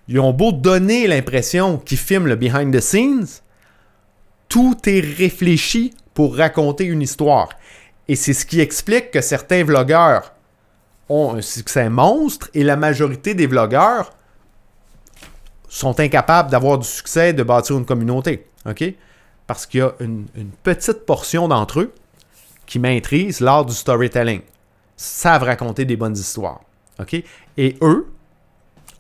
Ils 0.10 0.20
ont 0.20 0.34
beau 0.34 0.52
donner 0.52 1.08
l'impression 1.08 1.78
qu'ils 1.78 1.98
filment 1.98 2.28
le 2.28 2.36
behind 2.36 2.76
the 2.76 2.82
scenes, 2.82 3.28
tout 4.50 4.78
est 4.86 5.00
réfléchi 5.00 5.94
pour 6.14 6.36
raconter 6.36 6.84
une 6.84 7.02
histoire. 7.02 7.48
Et 8.10 8.18
c'est 8.18 8.34
ce 8.34 8.46
qui 8.46 8.60
explique 8.60 9.12
que 9.12 9.22
certains 9.22 9.64
vlogueurs 9.64 10.34
ont 11.12 11.36
un 11.36 11.42
succès 11.42 11.90
monstre 11.90 12.50
et 12.54 12.64
la 12.64 12.78
majorité 12.78 13.34
des 13.34 13.46
vlogueurs 13.46 14.14
sont 15.68 16.00
incapables 16.00 16.50
d'avoir 16.50 16.78
du 16.78 16.88
succès, 16.88 17.34
de 17.34 17.44
bâtir 17.44 17.78
une 17.78 17.86
communauté. 17.86 18.48
Parce 19.46 19.66
qu'il 19.66 19.82
y 19.82 19.84
a 19.84 19.94
une, 20.00 20.26
petite 20.64 21.06
portion 21.06 21.48
d'entre 21.48 21.82
eux 21.82 21.94
qui 22.66 22.80
maîtrisent 22.80 23.42
l'art 23.42 23.66
du 23.66 23.74
storytelling, 23.74 24.42
savent 24.96 25.44
raconter 25.44 25.84
des 25.84 25.98
bonnes 25.98 26.16
histoires. 26.16 26.62
Et 27.58 27.76
eux 27.82 28.08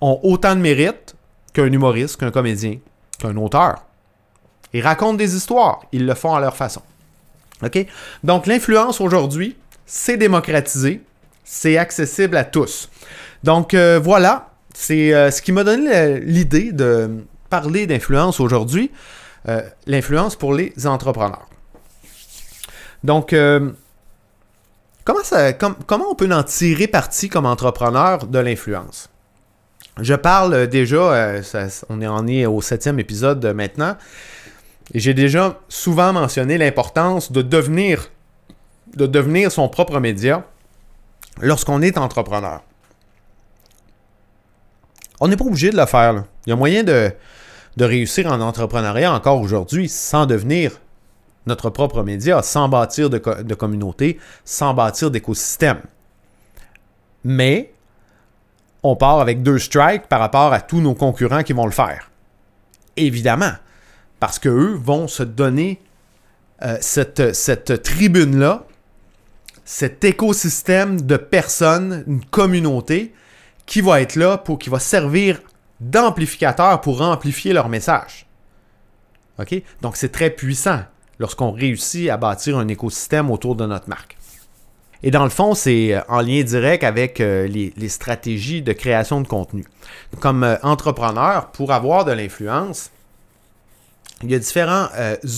ont 0.01 0.20
autant 0.24 0.56
de 0.56 0.62
mérite 0.62 1.15
qu'un 1.53 1.72
humoriste, 1.72 2.18
qu'un 2.18 2.32
comédien, 2.32 2.80
qu'un 3.20 3.38
auteur. 3.38 3.86
Ils 4.74 4.82
racontent 4.82 5.13
des 5.13 5.36
histoires, 5.36 5.82
ils 5.91 6.06
le 6.06 6.13
font 6.15 6.34
à 6.34 6.41
leur 6.41 6.58
façon. 6.58 6.82
Donc 8.24 8.48
l'influence 8.48 9.00
aujourd'hui, 9.00 9.56
c'est 9.86 10.18
démocratisé, 10.18 11.01
c'est 11.53 11.77
accessible 11.77 12.38
à 12.38 12.46
tous. 12.46 12.89
Donc 13.43 13.74
euh, 13.74 14.00
voilà, 14.01 14.51
c'est 14.74 15.13
euh, 15.13 15.31
ce 15.31 15.41
qui 15.41 15.51
m'a 15.51 15.65
donné 15.65 16.22
l'idée 16.22 16.72
de 16.72 17.25
parler 17.50 17.88
d'influence 17.88 18.39
aujourd'hui, 18.39 18.89
euh, 19.50 19.62
l'influence 19.86 20.38
pour 20.38 20.53
les 20.53 20.72
entrepreneurs. 20.88 21.50
Donc, 23.03 23.36
comment, 25.03 25.24
ça, 25.24 25.53
comment 25.53 26.05
on 26.12 26.15
peut 26.15 26.31
en 26.31 26.43
tirer 26.43 26.86
parti 26.88 27.29
comme 27.29 27.48
entrepreneur 27.48 28.27
de 28.27 28.38
l'influence? 28.38 29.10
Je 30.00 30.13
parle 30.13 30.67
déjà, 30.67 31.41
on 31.89 32.00
est 32.00 32.08
en 32.08 32.27
est 32.27 32.46
au 32.46 32.62
septième 32.62 33.00
épisode 33.00 33.43
maintenant, 33.55 33.98
et 34.93 35.00
j'ai 35.00 35.15
déjà 35.15 35.60
souvent 35.67 36.13
mentionné 36.13 36.60
l'importance 36.60 37.31
de 37.31 37.41
devenir 37.41 38.12
son 39.51 39.67
propre 39.67 40.00
média 40.00 40.46
lorsqu'on 41.41 41.81
est 41.81 41.98
entrepreneur. 41.98 42.62
On 45.19 45.27
n'est 45.27 45.38
pas 45.38 45.45
obligé 45.45 45.69
de 45.69 45.77
le 45.77 45.86
faire. 45.86 46.24
Il 46.45 46.50
y 46.50 46.53
a 46.53 46.55
moyen 46.55 46.83
de, 46.83 47.12
réussir 47.79 48.31
en 48.31 48.39
entrepreneuriat 48.41 49.13
encore 49.13 49.39
aujourd'hui 49.39 49.89
sans 49.89 50.25
devenir 50.25 50.79
notre 51.45 51.69
propre 51.69 52.03
média, 52.03 52.41
sans 52.41 52.69
bâtir 52.69 53.10
de, 53.10 53.21
de 53.41 53.53
communauté, 53.55 54.19
sans 54.45 54.74
bâtir 54.74 55.12
d'écosystème. 55.12 55.81
Mais 57.24 57.74
on 58.83 58.95
part 58.95 59.19
avec 59.19 59.43
deux 59.43 59.60
strikes 59.60 60.07
par 60.07 60.19
rapport 60.19 60.53
à 60.53 60.62
tous 60.62 60.81
nos 60.81 60.95
concurrents 60.95 61.43
qui 61.43 61.53
vont 61.53 61.65
le 61.65 61.71
faire. 61.71 62.10
Évidemment, 62.98 63.53
parce 64.19 64.39
qu'eux 64.39 64.75
vont 64.75 65.07
se 65.07 65.24
donner 65.24 65.81
euh, 66.63 66.77
cette, 66.81 67.33
cette 67.36 67.81
tribune-là, 67.81 68.65
cet 69.65 70.03
écosystème 70.03 71.01
de 71.01 71.18
personnes, 71.18 72.03
une 72.08 72.25
communauté 72.25 73.13
qui 73.65 73.82
va 73.82 74.01
être 74.01 74.15
là 74.15 74.38
pour, 74.38 74.60
qui 74.60 74.70
va 74.70 74.80
servir 74.80 75.41
d'amplificateur 75.80 76.82
pour 76.82 77.01
amplifier 77.01 77.53
leur 77.53 77.70
message. 77.70 78.25
OK? 79.39 79.62
Donc, 79.82 79.98
c'est 79.98 80.12
très 80.12 80.30
puissant 80.30 80.82
lorsqu'on 81.20 81.51
réussit 81.51 82.10
à 82.10 82.18
bâtir 82.18 82.58
un 82.58 82.68
écosystème 82.68 83.32
autour 83.32 83.56
de 83.56 83.65
notre 83.65 83.89
marque. 83.89 84.18
Et 85.03 85.10
dans 85.10 85.24
le 85.24 85.30
fond, 85.30 85.56
c'est 85.56 85.96
euh, 85.96 86.01
en 86.08 86.22
lien 86.22 86.44
direct 86.44 86.84
avec 86.84 87.20
euh, 87.22 87.48
les, 87.48 87.89
stratégies 87.89 88.62
de 88.62 88.74
création 88.74 89.22
de 89.22 89.27
contenu. 89.27 89.65
Comme 90.20 90.44
euh, 90.44 90.58
entrepreneur, 90.62 91.48
pour 91.51 91.72
avoir 91.72 92.06
de 92.06 92.12
l'influence, 92.12 92.91
il 94.24 94.30
y 94.30 94.36
a 94.36 94.39
différents 94.39 94.88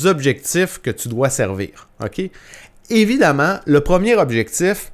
objectifs 0.03 0.81
que 0.81 0.89
tu 0.91 1.07
dois 1.07 1.29
servir. 1.29 1.87
Évidemment, 2.89 3.59
le 3.65 3.81
premier 3.81 4.15
objectif, 4.15 4.91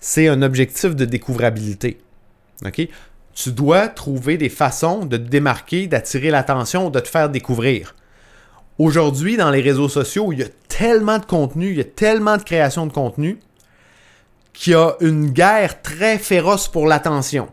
c'est 0.00 0.28
un 0.28 0.42
objectif 0.42 0.94
de 0.94 1.04
découvrabilité. 1.04 1.98
Tu 3.34 3.50
dois 3.50 3.88
trouver 3.88 4.36
des 4.36 4.50
façons 4.50 5.06
de 5.06 5.16
te 5.16 5.28
démarquer, 5.28 5.86
d'attirer 5.86 6.30
l'attention, 6.30 6.90
de 6.90 7.00
te 7.00 7.08
faire 7.08 7.30
découvrir. 7.30 7.94
Aujourd'hui, 8.78 9.36
dans 9.36 9.50
les 9.50 9.60
réseaux 9.60 9.88
sociaux, 9.88 10.32
il 10.32 10.40
y 10.40 10.42
a 10.42 10.48
tellement 10.68 11.18
de 11.18 11.24
contenu, 11.24 11.70
il 11.70 11.76
y 11.76 11.80
a 11.80 11.84
tellement 11.84 12.36
de 12.36 12.42
création 12.42 12.86
de 12.86 12.92
contenu 12.92 13.38
qu'il 14.52 14.72
y 14.74 14.76
a 14.76 14.96
une 15.00 15.30
guerre 15.30 15.80
très 15.82 16.18
féroce 16.18 16.68
pour 16.68 16.86
l'attention. 16.86 17.48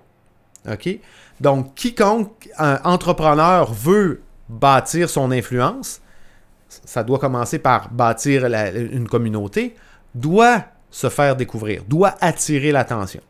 Donc, 1.40 1.76
quiconque 1.76 2.50
un 2.58 2.80
entrepreneur 2.84 3.72
veut 3.72 4.22
bâtir 4.50 5.10
son 5.10 5.32
influence, 5.32 6.02
ça 6.70 7.04
doit 7.04 7.20
commencer 7.20 7.60
par 7.60 7.90
bâtir 7.92 8.46
une 8.46 9.08
communauté, 9.08 9.76
doit 10.16 10.66
se 10.92 11.10
faire 11.10 11.36
découvrir, 11.36 11.84
doit 11.88 12.16
attirer 12.22 12.72
l'attention. 12.72 13.22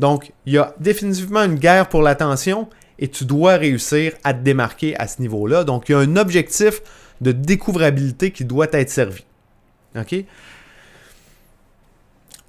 Donc, 0.00 0.32
il 0.46 0.54
y 0.54 0.58
a 0.58 0.74
définitivement 0.80 1.44
une 1.44 1.54
guerre 1.54 1.88
pour 1.88 2.02
l'attention 2.02 2.68
et 2.98 3.08
tu 3.08 3.24
dois 3.24 3.56
réussir 3.56 4.12
à 4.24 4.34
te 4.34 4.42
démarquer 4.42 4.96
à 4.98 5.06
ce 5.06 5.20
niveau-là. 5.22 5.64
Donc, 5.64 5.88
il 5.88 5.92
y 5.92 5.94
a 5.94 5.98
un 5.98 6.16
objectif 6.16 6.82
de 7.20 7.32
découvrabilité 7.32 8.30
qui 8.32 8.44
doit 8.44 8.66
être 8.72 8.90
servi. 8.90 9.24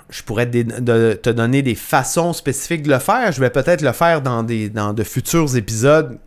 Je 0.09 0.23
pourrais 0.23 0.49
te 0.49 1.29
donner 1.29 1.61
des 1.61 1.75
façons 1.75 2.33
spécifiques 2.33 2.81
de 2.81 2.89
le 2.89 2.99
faire. 2.99 3.31
Je 3.31 3.39
vais 3.39 3.51
peut-être 3.51 3.81
le 3.81 3.91
faire 3.91 4.21
dans, 4.23 4.41
des, 4.41 4.69
dans 4.69 4.93
de 4.93 5.03
futurs 5.03 5.55
épisodes 5.55 6.17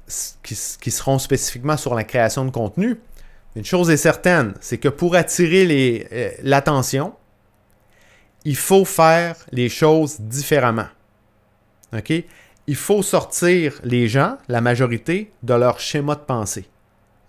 qui, 0.44 0.54
seront 0.54 1.18
spécifiquement 1.18 1.76
sur 1.76 1.96
la 1.96 2.04
création 2.04 2.44
de 2.44 2.50
contenu. 2.50 3.00
Une 3.54 3.64
chose 3.64 3.90
est 3.90 3.96
certaine, 3.96 4.54
c'est 4.60 4.78
que 4.78 4.88
pour 4.88 5.14
attirer 5.14 6.08
euh, 6.12 6.30
l'attention, 6.42 7.14
il 8.44 8.56
faut 8.56 8.84
faire 8.84 9.36
les 9.52 9.68
choses 9.68 10.20
différemment. 10.20 10.88
OK? 11.92 12.12
Il 12.66 12.76
faut 12.76 13.02
sortir 13.02 13.80
les 13.84 14.08
gens, 14.08 14.38
la 14.48 14.60
majorité, 14.60 15.30
de 15.42 15.54
leur 15.54 15.80
schéma 15.80 16.14
de 16.14 16.20
pensée. 16.20 16.68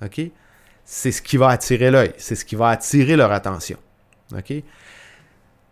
OK? 0.04 0.22
C'est 0.86 1.12
ce 1.12 1.22
qui 1.22 1.38
va 1.38 1.50
attirer 1.50 1.92
l'œil, 1.92 2.14
c'est 2.18 2.36
ce 2.36 2.46
qui 2.46 2.56
va 2.56 2.70
attirer 2.70 3.16
leur 3.16 3.32
attention. 3.32 3.78
OK? 4.36 4.54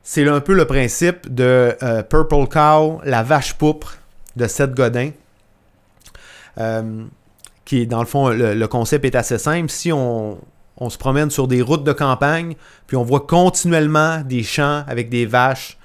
C'est 0.04 0.28
un 0.28 0.42
peu 0.42 0.54
le 0.54 0.66
principe 0.66 1.34
de 1.34 1.78
euh, 1.84 2.04
Purple 2.04 2.48
Cow, 2.48 3.02
la 3.06 3.24
vache 3.24 3.54
pourpre 3.54 3.98
de 4.36 4.48
Seth 4.48 4.74
Godin. 4.74 5.12
Euh, 6.58 7.06
qui, 7.72 7.88
dans 7.88 8.02
le 8.02 8.06
fond, 8.06 8.28
le, 8.28 8.68
concept 8.68 9.06
est 9.06 9.16
assez 9.16 9.38
simple. 9.38 9.70
Si 9.70 9.94
on, 9.94 10.38
on 10.76 10.90
se 10.90 10.98
promène 10.98 11.30
sur 11.30 11.48
des 11.48 11.62
routes 11.62 11.86
de 11.86 11.94
campagne, 11.94 12.56
puis 12.86 12.98
on 12.98 13.04
voit 13.04 13.22
continuellement 13.22 14.20
des 14.20 14.44
champs 14.44 14.84
avec 14.88 15.08
des 15.08 15.26
vaches 15.26 15.78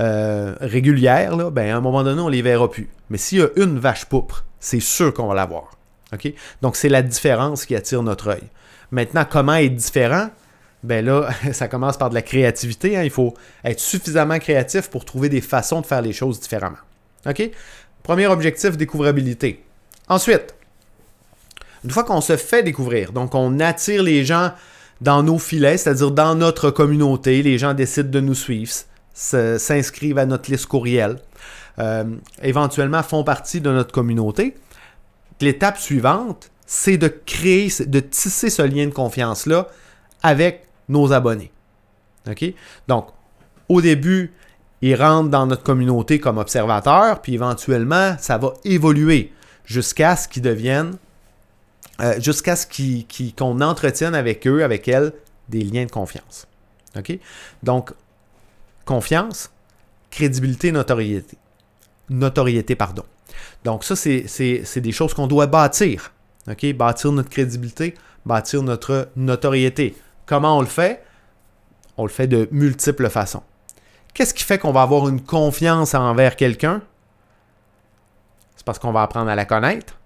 euh, 0.00 0.56
régulières, 0.60 1.36
là, 1.36 1.50
ben, 1.50 1.72
à 1.72 1.76
un 1.76 1.80
moment 1.80 2.02
donné, 2.02 2.20
on 2.20 2.28
les 2.28 2.42
verra 2.42 2.68
plus. 2.68 2.88
Mais 3.08 3.18
s'il 3.18 3.38
y 3.38 3.42
a 3.42 3.50
une 3.54 3.78
vache 3.78 4.06
pourpre, 4.06 4.44
c'est 4.58 4.80
sûr 4.80 5.14
qu'on 5.14 5.28
va 5.28 5.36
la 5.36 5.46
voir. 5.46 5.70
Donc, 6.60 6.74
c'est 6.74 6.88
la 6.88 7.02
différence 7.02 7.66
qui 7.66 7.76
attire 7.76 8.02
notre 8.02 8.30
œil. 8.30 8.42
Maintenant, 8.90 9.24
comment 9.28 9.54
être 9.54 9.76
différent? 9.76 10.30
Ben 10.82 11.04
là, 11.04 11.28
ça 11.52 11.68
commence 11.68 11.98
par 11.98 12.10
de 12.10 12.16
la 12.16 12.22
créativité. 12.22 12.96
Hein. 12.96 13.04
Il 13.04 13.10
faut 13.10 13.34
être 13.62 13.78
suffisamment 13.78 14.40
créatif 14.40 14.90
pour 14.90 15.04
trouver 15.04 15.28
des 15.28 15.40
façons 15.40 15.82
de 15.82 15.86
faire 15.86 16.02
les 16.02 16.12
choses 16.12 16.40
différemment. 16.40 16.78
OK? 17.26 17.48
Premier 18.02 18.26
objectif, 18.26 18.76
découvrabilité. 18.76 19.62
Ensuite, 20.08 20.54
une 21.84 21.90
fois 21.90 22.04
qu'on 22.04 22.20
se 22.20 22.36
fait 22.36 22.62
découvrir, 22.62 23.12
donc 23.12 23.34
on 23.34 23.60
attire 23.60 24.02
les 24.02 24.24
gens 24.24 24.52
dans 25.00 25.22
nos 25.22 25.38
filets, 25.38 25.76
c'est-à-dire 25.76 26.10
dans 26.10 26.34
notre 26.34 26.70
communauté, 26.70 27.42
les 27.42 27.58
gens 27.58 27.74
décident 27.74 28.10
de 28.10 28.20
nous 28.20 28.34
suivre, 28.34 28.72
s'inscrivent 29.12 30.18
à 30.18 30.26
notre 30.26 30.50
liste 30.50 30.66
courriel, 30.66 31.18
euh, 31.78 32.04
éventuellement 32.42 33.02
font 33.02 33.22
partie 33.22 33.60
de 33.60 33.70
notre 33.70 33.92
communauté. 33.92 34.56
L'étape 35.40 35.78
suivante, 35.78 36.50
c'est 36.66 36.98
de 36.98 37.08
créer, 37.08 37.72
de 37.86 38.00
tisser 38.00 38.50
ce 38.50 38.62
lien 38.62 38.86
de 38.86 38.92
confiance-là 38.92 39.68
avec 40.22 40.66
nos 40.88 41.12
abonnés. 41.12 41.52
Donc, 42.88 43.08
au 43.68 43.80
début, 43.80 44.34
ils 44.82 44.94
rentrent 44.94 45.30
dans 45.30 45.46
notre 45.46 45.62
communauté 45.62 46.18
comme 46.18 46.38
observateurs, 46.38 47.22
puis 47.22 47.34
éventuellement, 47.34 48.16
ça 48.18 48.38
va 48.38 48.54
évoluer 48.64 49.32
jusqu'à 49.64 50.16
ce 50.16 50.28
qu'ils 50.28 50.42
deviennent 50.42 50.96
euh, 52.00 52.20
jusqu'à 52.20 52.56
ce 52.56 52.66
qu'on 53.36 53.60
entretienne 53.60 54.14
avec 54.14 54.46
eux, 54.46 54.62
avec 54.62 54.86
elles, 54.88 55.12
des 55.48 55.62
liens 55.62 55.84
de 55.84 55.90
confiance. 55.90 56.46
OK? 56.96 57.18
Donc, 57.62 57.92
confiance, 58.84 59.50
crédibilité, 60.10 60.72
notoriété. 60.72 61.36
notoriété. 62.08 62.76
Pardon. 62.76 63.04
Donc 63.64 63.84
ça, 63.84 63.96
c'est 63.96 64.80
des 64.80 64.92
choses 64.92 65.14
qu'on 65.14 65.26
doit 65.26 65.46
bâtir. 65.46 66.12
OK? 66.48 66.72
Bâtir 66.74 67.12
notre 67.12 67.30
crédibilité, 67.30 67.94
bâtir 68.24 68.62
notre 68.62 69.08
notoriété. 69.16 69.96
Comment 70.26 70.58
on 70.58 70.60
le 70.60 70.66
fait? 70.66 71.02
On 71.96 72.04
le 72.04 72.10
fait 72.10 72.26
de 72.26 72.48
multiples 72.52 73.08
façons. 73.08 73.42
Qu'est-ce 74.14 74.34
qui 74.34 74.44
fait 74.44 74.58
qu'on 74.58 74.72
va 74.72 74.82
avoir 74.82 75.08
une 75.08 75.22
confiance 75.22 75.94
envers 75.94 76.36
quelqu'un? 76.36 76.82
C'est 78.56 78.64
parce 78.64 78.78
qu'on 78.78 78.92
va 78.92 79.02
apprendre 79.02 79.30
à 79.30 79.34
la 79.34 79.44
connaître. 79.44 79.98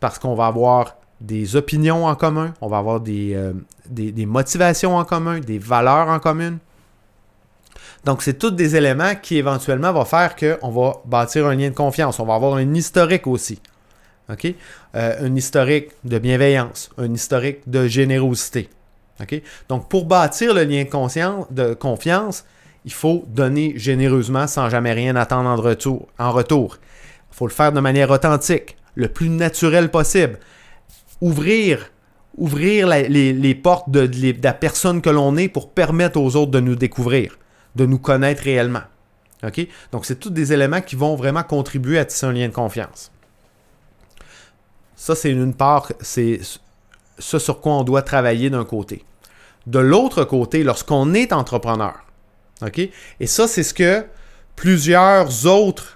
Parce 0.00 0.18
qu'on 0.18 0.34
va 0.34 0.46
avoir 0.46 0.96
des 1.20 1.56
opinions 1.56 2.06
en 2.06 2.14
commun, 2.14 2.52
on 2.60 2.68
va 2.68 2.78
avoir 2.78 3.00
des, 3.00 3.34
euh, 3.34 3.52
des, 3.88 4.26
motivations 4.26 4.96
en 4.96 5.04
commun, 5.04 5.40
des 5.40 5.58
valeurs 5.58 6.08
en 6.08 6.18
commun. 6.18 6.58
Donc, 8.04 8.22
c'est 8.22 8.38
tous 8.38 8.50
des 8.50 8.76
éléments 8.76 9.14
qui 9.20 9.36
éventuellement 9.38 9.92
vont 9.92 10.04
faire 10.04 10.36
qu'on 10.36 10.70
va 10.70 11.00
bâtir 11.06 11.46
un 11.46 11.54
lien 11.54 11.70
de 11.70 11.74
confiance. 11.74 12.20
On 12.20 12.26
va 12.26 12.34
avoir 12.34 12.54
un 12.54 12.74
historique 12.74 13.26
aussi. 13.26 13.60
Euh, 14.94 15.26
un 15.26 15.36
historique 15.36 15.90
de 16.04 16.18
bienveillance, 16.18 16.90
un 16.98 17.12
historique 17.12 17.60
de 17.66 17.86
générosité. 17.86 18.68
Donc, 19.68 19.88
pour 19.88 20.04
bâtir 20.04 20.52
le 20.52 20.64
lien 20.64 20.84
de, 21.50 21.74
confiance, 21.74 22.44
il 22.84 22.92
faut 22.92 23.24
donner 23.28 23.74
généreusement 23.76 24.46
sans 24.46 24.68
jamais 24.68 24.92
rien 24.92 25.16
attendre. 25.16 25.48
En 25.48 26.32
retour. 26.32 26.78
Il 27.32 27.36
faut 27.36 27.46
le 27.46 27.52
faire 27.52 27.72
de 27.72 27.80
manière 27.80 28.10
authentique, 28.10 28.76
le 28.96 29.08
plus 29.08 29.28
naturel 29.28 29.90
possible. 29.90 30.40
Ouvrir, 31.20 31.90
ouvrir 32.36 32.88
les, 32.88 33.54
portes 33.54 33.90
de, 33.90 34.10
la 34.42 34.52
personne 34.52 35.00
que 35.00 35.10
l'on 35.10 35.36
est 35.36 35.48
pour 35.48 35.70
permettre 35.70 36.20
aux 36.20 36.34
autres 36.34 36.50
de 36.50 36.60
nous 36.60 36.74
découvrir, 36.74 37.38
de 37.76 37.86
nous 37.86 37.98
connaître 37.98 38.42
réellement. 38.42 38.82
Donc, 39.92 40.06
c'est 40.06 40.18
tous 40.18 40.30
des 40.30 40.52
éléments 40.52 40.80
qui 40.80 40.96
vont 40.96 41.14
vraiment 41.14 41.44
contribuer 41.44 42.00
à 42.00 42.04
tisser 42.04 42.26
un 42.26 42.32
lien 42.32 42.48
de 42.48 42.52
confiance. 42.52 43.12
Ça, 44.96 45.14
c'est 45.14 45.30
une 45.30 45.54
part, 45.54 45.92
c'est 46.00 46.40
ce 47.18 47.38
sur 47.38 47.60
quoi 47.60 47.74
on 47.74 47.84
doit 47.84 48.02
travailler 48.02 48.50
d'un 48.50 48.64
côté. 48.64 49.04
De 49.66 49.78
l'autre 49.78 50.24
côté, 50.24 50.64
lorsqu'on 50.64 51.14
est 51.14 51.32
entrepreneur? 51.32 51.94
Et 53.20 53.26
ça, 53.26 53.46
c'est 53.46 53.62
ce 53.62 53.74
que 53.74 54.04
plusieurs 54.56 55.46
autres 55.46 55.95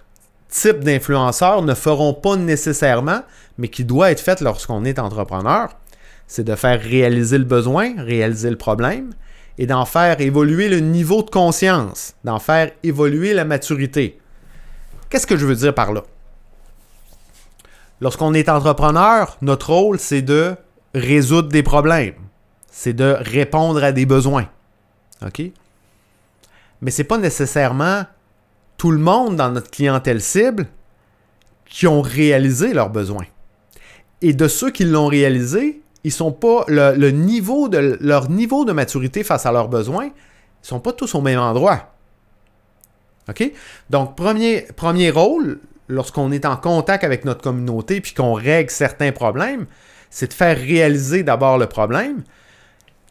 types 0.50 0.80
d'influenceurs 0.80 1.62
ne 1.62 1.74
feront 1.74 2.14
pas 2.14 2.36
nécessairement, 2.36 3.22
mais 3.58 3.68
qui 3.68 3.84
doit 3.84 4.10
être 4.10 4.20
fait 4.20 4.40
lorsqu'on 4.40 4.84
est 4.84 4.98
entrepreneur. 4.98 5.68
C'est 6.26 6.44
de 6.44 6.54
faire 6.54 6.80
réaliser 6.80 7.38
le 7.38 7.44
besoin, 7.44 7.94
réaliser 7.96 8.50
le 8.50 8.56
problème 8.56 9.10
et 9.58 9.66
d'en 9.66 9.84
faire 9.84 10.20
évoluer 10.20 10.68
le 10.68 10.80
niveau 10.80 11.22
de 11.22 11.30
conscience, 11.30 12.14
d'en 12.24 12.38
faire 12.38 12.70
évoluer 12.82 13.34
la 13.34 13.44
maturité. 13.44 14.18
Qu'est-ce 15.08 15.26
que 15.26 15.36
je 15.36 15.44
veux 15.44 15.56
dire 15.56 15.74
par 15.74 15.92
là? 15.92 16.02
Lorsqu'on 18.00 18.32
est 18.32 18.48
entrepreneur, 18.48 19.36
notre 19.42 19.72
rôle, 19.72 19.98
c'est 19.98 20.22
de 20.22 20.54
résoudre 20.94 21.48
des 21.48 21.62
problèmes. 21.62 22.14
C'est 22.70 22.94
de 22.94 23.16
répondre 23.18 23.82
à 23.82 23.92
des 23.92 24.06
besoins. 24.06 24.48
OK? 25.26 25.42
Mais 26.80 26.90
ce 26.90 27.02
n'est 27.02 27.08
pas 27.08 27.18
nécessairement 27.18 28.04
tout 28.80 28.92
le 28.92 28.98
monde 28.98 29.36
dans 29.36 29.50
notre 29.50 29.70
clientèle 29.70 30.22
cible 30.22 30.66
qui 31.66 31.86
ont 31.86 32.00
réalisé 32.00 32.72
leurs 32.72 32.88
besoins. 32.88 33.26
Et 34.22 34.32
de 34.32 34.48
ceux 34.48 34.70
qui 34.70 34.86
l'ont 34.86 35.06
réalisé, 35.06 35.82
ils 36.02 36.10
sont 36.10 36.32
pas 36.32 36.64
le, 36.66 37.10
niveau 37.10 37.68
de 37.68 37.98
leur 38.00 38.30
niveau 38.30 38.64
de 38.64 38.72
maturité 38.72 39.22
face 39.22 39.44
à 39.44 39.52
leurs 39.52 39.68
besoins, 39.68 40.06
ils 40.06 40.66
sont 40.66 40.80
pas 40.80 40.94
tous 40.94 41.14
au 41.14 41.20
même 41.20 41.38
endroit. 41.38 41.92
OK? 43.28 43.52
Donc, 43.90 44.16
premier, 44.16 44.62
premier 44.74 45.10
rôle, 45.10 45.60
lorsqu'on 45.88 46.32
est 46.32 46.46
en 46.46 46.56
contact 46.56 47.04
avec 47.04 47.26
notre 47.26 47.42
communauté 47.42 48.00
puis 48.00 48.14
qu'on 48.14 48.32
règle 48.32 48.70
certains 48.70 49.12
problèmes, 49.12 49.66
c'est 50.08 50.28
de 50.28 50.32
faire 50.32 50.56
réaliser 50.56 51.22
d'abord 51.22 51.58
le 51.58 51.66
problème, 51.66 52.22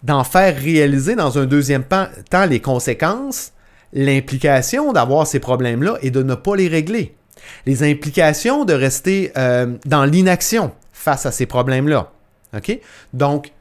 d'en 0.02 0.24
faire 0.24 0.58
réaliser 0.58 1.14
dans 1.14 1.38
un 1.38 1.46
deuxième 1.46 1.84
temps 1.84 2.46
les 2.50 2.60
conséquences, 2.60 3.52
l'implication 3.94 4.94
d'avoir 4.94 5.28
ces 5.28 5.40
problèmes-là 5.40 5.98
et 6.02 6.12
de 6.12 6.24
ne 6.24 6.36
pas 6.36 6.56
les 6.56 6.68
régler. 6.68 7.16
Les 7.66 7.90
implications 7.90 8.66
de 8.66 8.74
rester 8.74 9.32
euh, 9.38 9.78
dans 9.86 10.06
l'inaction 10.06 10.72
face 10.92 11.26
à 11.26 11.32
ces 11.32 11.46
problèmes-là. 11.46 12.12
OK? 12.56 12.80
Donc, 13.14 13.52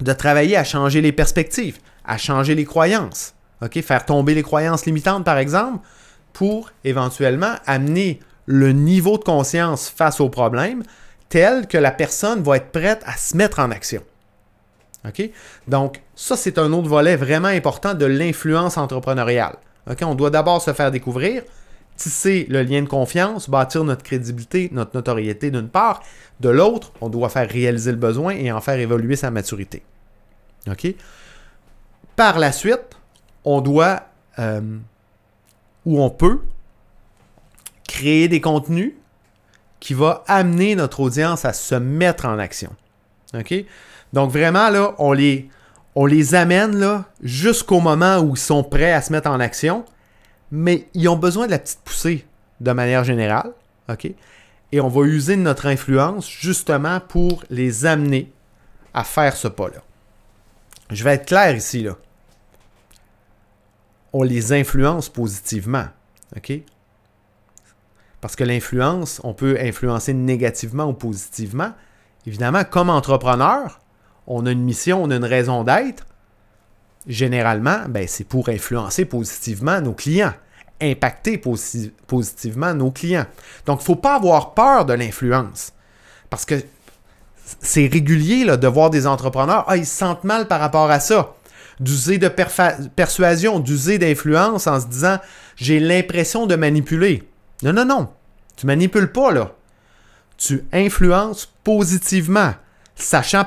de 0.00 0.12
travailler 0.12 0.56
à 0.56 0.64
changer 0.64 1.00
les 1.00 1.12
perspectives, 1.12 1.78
à 2.04 2.18
changer 2.18 2.54
les 2.54 2.64
croyances. 2.64 3.34
OK? 3.62 3.80
Faire 3.82 4.04
tomber 4.04 4.34
les 4.34 4.42
croyances 4.42 4.86
limitantes, 4.86 5.24
par 5.24 5.38
exemple, 5.38 5.86
pour 6.32 6.70
éventuellement 6.84 7.54
amener 7.66 8.20
le 8.46 8.72
niveau 8.72 9.18
de 9.18 9.24
conscience 9.24 9.88
face 9.88 10.20
au 10.20 10.28
problème 10.28 10.82
tel 11.28 11.66
que 11.66 11.78
la 11.78 11.90
personne 11.90 12.42
va 12.42 12.58
être 12.58 12.70
prête 12.70 13.02
à 13.04 13.16
se 13.16 13.36
mettre 13.36 13.58
en 13.58 13.70
action. 13.70 14.02
Donc, 15.68 16.02
ça, 16.14 16.36
c'est 16.36 16.58
un 16.58 16.72
autre 16.72 16.88
volet 16.88 17.16
vraiment 17.16 17.48
important 17.48 17.94
de 17.94 18.06
l'influence 18.06 18.76
entrepreneuriale. 18.76 19.56
On 20.02 20.14
doit 20.14 20.30
d'abord 20.30 20.60
se 20.60 20.72
faire 20.72 20.90
découvrir, 20.90 21.42
tisser 21.96 22.46
le 22.50 22.62
lien 22.62 22.82
de 22.82 22.88
confiance, 22.88 23.48
bâtir 23.48 23.84
notre 23.84 24.02
crédibilité, 24.02 24.68
notre 24.72 24.94
notoriété 24.94 25.50
d'une 25.50 25.68
part. 25.68 26.02
De 26.40 26.48
l'autre, 26.48 26.92
on 27.00 27.08
doit 27.08 27.28
faire 27.28 27.48
réaliser 27.48 27.92
le 27.92 27.96
besoin 27.98 28.34
et 28.34 28.50
en 28.52 28.60
faire 28.60 28.78
évoluer 28.78 29.16
sa 29.16 29.30
maturité. 29.30 29.82
Par 32.16 32.38
la 32.38 32.52
suite, 32.52 32.96
on 33.44 33.60
doit 33.60 34.02
euh, 34.38 34.60
où 35.84 36.02
on 36.02 36.10
peut 36.10 36.40
créer 37.86 38.28
des 38.28 38.40
contenus 38.40 38.92
qui 39.78 39.94
vont 39.94 40.18
amener 40.26 40.74
notre 40.74 41.00
audience 41.00 41.44
à 41.44 41.52
se 41.52 41.76
mettre 41.76 42.26
en 42.26 42.38
action. 42.38 42.74
Donc 44.12 44.30
vraiment, 44.30 44.70
là, 44.70 44.94
on 44.98 45.12
les, 45.12 45.48
on 45.94 46.06
les 46.06 46.34
amène 46.34 47.04
jusqu'au 47.22 47.80
moment 47.80 48.18
où 48.18 48.34
ils 48.34 48.40
sont 48.40 48.62
prêts 48.62 48.92
à 48.92 49.02
se 49.02 49.12
mettre 49.12 49.30
en 49.30 49.40
action, 49.40 49.84
mais 50.50 50.88
ils 50.94 51.08
ont 51.08 51.16
besoin 51.16 51.46
de 51.46 51.50
la 51.52 51.58
petite 51.58 51.80
poussée 51.84 52.26
de 52.60 52.72
manière 52.72 53.04
générale. 53.04 53.52
OK? 53.88 54.10
Et 54.72 54.80
on 54.80 54.88
va 54.88 55.02
user 55.06 55.36
notre 55.36 55.66
influence 55.66 56.28
justement 56.28 57.00
pour 57.00 57.44
les 57.50 57.86
amener 57.86 58.32
à 58.94 59.04
faire 59.04 59.36
ce 59.36 59.48
pas-là. 59.48 59.82
Je 60.90 61.02
vais 61.04 61.14
être 61.14 61.26
clair 61.26 61.54
ici, 61.56 61.82
là 61.82 61.96
on 64.16 64.22
les 64.22 64.54
influence 64.54 65.10
positivement. 65.10 65.86
OK? 66.36 66.52
Parce 68.22 68.34
que 68.34 68.44
l'influence, 68.44 69.20
on 69.24 69.34
peut 69.34 69.58
influencer 69.60 70.14
négativement 70.14 70.84
ou 70.84 70.94
positivement. 70.94 71.72
Évidemment, 72.26 72.64
comme 72.64 72.88
entrepreneur, 72.88 73.78
on 74.26 74.46
a 74.46 74.52
une 74.52 74.62
mission, 74.62 75.02
on 75.02 75.10
a 75.10 75.16
une 75.16 75.24
raison 75.24 75.64
d'être. 75.64 76.06
Généralement, 77.06 77.80
ben, 77.88 78.06
c'est 78.08 78.24
pour 78.24 78.48
influencer 78.48 79.04
positivement 79.04 79.80
nos 79.80 79.92
clients, 79.92 80.34
impacter 80.80 81.40
positivement 82.06 82.74
nos 82.74 82.90
clients. 82.90 83.26
Donc, 83.66 83.78
il 83.80 83.82
ne 83.82 83.86
faut 83.86 83.96
pas 83.96 84.16
avoir 84.16 84.54
peur 84.54 84.84
de 84.84 84.92
l'influence. 84.92 85.72
Parce 86.30 86.44
que 86.44 86.56
c'est 87.60 87.86
régulier 87.86 88.44
là, 88.44 88.56
de 88.56 88.66
voir 88.66 88.90
des 88.90 89.06
entrepreneurs, 89.06 89.64
ah, 89.68 89.76
ils 89.76 89.86
se 89.86 89.96
sentent 89.96 90.24
mal 90.24 90.48
par 90.48 90.58
rapport 90.58 90.90
à 90.90 90.98
ça 90.98 91.34
d'user 91.80 92.18
de 92.18 92.28
persuasion, 92.28 93.58
d'user 93.60 93.98
d'influence 93.98 94.66
en 94.66 94.80
se 94.80 94.86
disant 94.86 95.18
j'ai 95.56 95.80
l'impression 95.80 96.46
de 96.46 96.56
manipuler. 96.56 97.28
Non, 97.62 97.72
non, 97.72 97.84
non. 97.84 98.08
Tu 98.56 98.66
manipules 98.66 99.12
pas, 99.12 99.32
là. 99.32 99.52
Tu 100.36 100.64
influences 100.72 101.52
positivement, 101.64 102.54
sachant 102.96 103.44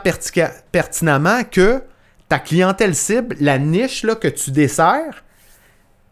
pertinemment 0.71 1.43
que 1.43 1.83
ta 2.29 2.39
clientèle 2.39 2.95
cible, 2.95 3.35
la 3.39 3.57
niche 3.57 4.05
que 4.21 4.27
tu 4.27 4.51
desserres, 4.51 5.23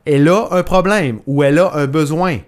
elle 0.06 0.28
a 0.28 0.48
un 0.52 0.64
problème 0.64 1.20
ou 1.28 1.44
elle 1.44 1.60
a 1.60 1.74
un 1.76 1.86
besoin. 1.86 2.40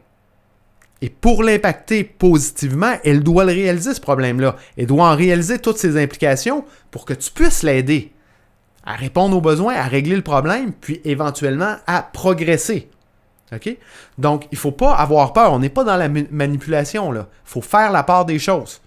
Et 1.01 1.09
pour 1.09 1.43
l'impacter 1.43 2.03
positivement, 2.03 2.95
elle 3.05 3.23
doit 3.23 3.45
le 3.45 3.53
réaliser, 3.53 3.93
ce 3.93 4.01
problème-là. 4.01 4.55
Elle 4.77 4.87
doit 4.87 5.07
en 5.07 5.15
réaliser 5.15 5.59
toutes 5.59 5.77
ses 5.77 6.01
implications 6.01 6.65
pour 6.91 7.05
que 7.05 7.13
tu 7.13 7.31
puisses 7.31 7.63
l'aider 7.63 8.11
à 8.85 8.95
répondre 8.95 9.37
aux 9.37 9.41
besoins, 9.41 9.75
à 9.75 9.83
régler 9.83 10.15
le 10.15 10.23
problème, 10.23 10.73
puis 10.73 10.99
éventuellement 11.05 11.75
à 11.85 12.01
progresser. 12.01 12.89
OK? 13.53 13.77
Donc, 14.17 14.45
il 14.51 14.55
ne 14.55 14.59
faut 14.59 14.71
pas 14.71 14.93
avoir 14.93 15.31
peur. 15.31 15.53
On 15.53 15.59
n'est 15.59 15.69
pas 15.69 15.83
dans 15.83 15.95
la 15.95 16.09
manipulation. 16.09 17.13
Il 17.13 17.25
faut 17.45 17.61
faire 17.61 17.91
la 17.91 18.03
part 18.03 18.25
des 18.25 18.39
choses. 18.39 18.81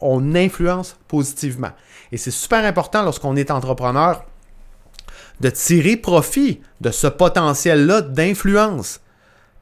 On 0.00 0.34
influence 0.34 0.96
positivement. 1.08 1.70
Et 2.12 2.16
c'est 2.16 2.30
super 2.30 2.64
important 2.64 3.02
lorsqu'on 3.02 3.36
est 3.36 3.50
entrepreneur 3.50 4.24
de 5.40 5.50
tirer 5.50 5.96
profit 5.96 6.60
de 6.80 6.90
ce 6.90 7.06
potentiel-là 7.06 8.02
d'influence. 8.02 9.00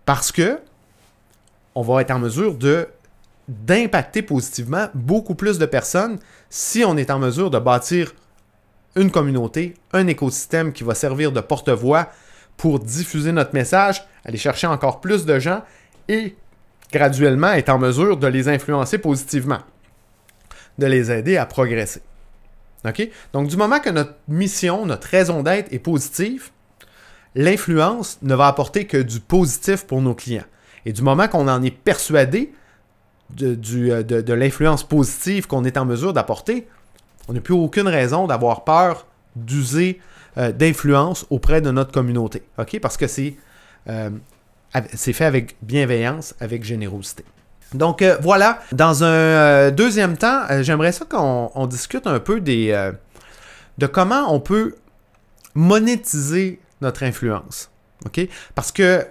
Parce 0.05 0.33
que 0.33 0.61
on 1.75 1.83
va 1.83 2.01
être 2.01 2.11
en 2.11 2.19
mesure 2.19 2.57
d'impacter 3.49 4.23
positivement 4.23 4.89
beaucoup 4.95 5.35
plus 5.35 5.59
de 5.59 5.67
personnes 5.67 6.19
si 6.49 6.85
on 6.85 6.97
est 6.97 7.11
en 7.11 7.19
mesure 7.19 7.51
de 7.51 7.59
bâtir 7.59 8.13
une 8.97 9.11
communauté, 9.11 9.75
un 9.93 10.07
écosystème 10.07 10.73
qui 10.73 10.85
va 10.85 10.95
servir 10.95 11.33
de 11.33 11.41
porte-voix 11.41 12.09
pour 12.57 12.79
diffuser 12.81 13.33
notre 13.33 13.53
message, 13.53 14.07
aller 14.25 14.39
chercher 14.39 14.67
encore 14.67 15.01
plus 15.01 15.27
de 15.27 15.39
gens 15.39 15.63
et 16.09 16.35
graduellement 16.93 17.53
être 17.53 17.69
en 17.69 17.79
mesure 17.79 18.17
de 18.17 18.27
les 18.27 18.49
influencer 18.49 18.97
positivement, 18.97 19.59
de 20.79 20.87
les 20.87 21.11
aider 21.11 21.37
à 21.37 21.47
progresser. 21.47 22.03
OK? 22.85 23.09
Donc, 23.33 23.49
du 23.49 23.57
moment 23.57 23.81
que 23.81 23.91
notre 23.91 24.15
mission, 24.29 24.87
notre 24.87 25.09
raison 25.09 25.43
d'être 25.43 25.73
est 25.73 25.79
positive, 25.79 26.51
l'influence 27.35 28.19
ne 28.23 28.35
va 28.35 28.47
apporter 28.47 28.87
que 28.87 28.97
du 28.97 29.21
positif 29.21 29.87
pour 29.87 30.01
nos 30.01 30.15
clients. 30.15 30.45
Et 30.85 30.93
du 30.93 31.03
moment 31.03 31.29
qu'on 31.29 31.49
en 31.49 31.63
est 31.63 31.71
persuadé 31.71 32.53
de, 33.31 33.59
euh, 33.91 34.37
l'influence 34.37 34.85
positive 34.85 35.47
qu'on 35.47 35.65
est 35.65 35.77
en 35.77 35.85
mesure 35.85 36.13
d'apporter, 36.13 36.69
on 37.29 37.33
n'a 37.33 37.41
plus 37.41 37.55
aucune 37.55 37.89
raison 37.89 38.27
d'avoir 38.27 38.65
peur 38.65 39.07
d'user 39.35 40.01
euh, 40.39 40.53
d'influence 40.53 41.27
auprès 41.31 41.61
de 41.61 41.71
notre 41.71 41.93
communauté. 41.93 42.43
OK? 42.59 42.79
Parce 42.81 42.97
que 42.97 43.07
c'est 43.07 43.37
euh, 43.89 44.11
fait 44.97 45.25
avec 45.25 45.57
bienveillance, 45.63 46.35
avec 46.41 46.65
générosité. 46.65 47.25
Donc 47.75 48.03
euh, 48.03 48.17
voilà, 48.21 48.61
dans 48.73 49.05
un 49.05 49.71
deuxième 49.71 50.17
temps, 50.17 50.43
j'aimerais 50.61 50.93
ça 50.93 51.05
qu'on 51.05 51.67
discute 51.67 52.07
un 52.07 52.21
peu 52.21 52.41
des, 52.41 52.93
de 53.79 53.87
comment 53.87 54.33
on 54.33 54.41
peut 54.41 54.77
monétiser 55.55 56.61
notre 56.81 57.03
influence. 57.03 57.71
Parce 58.55 58.73
que 58.73 59.07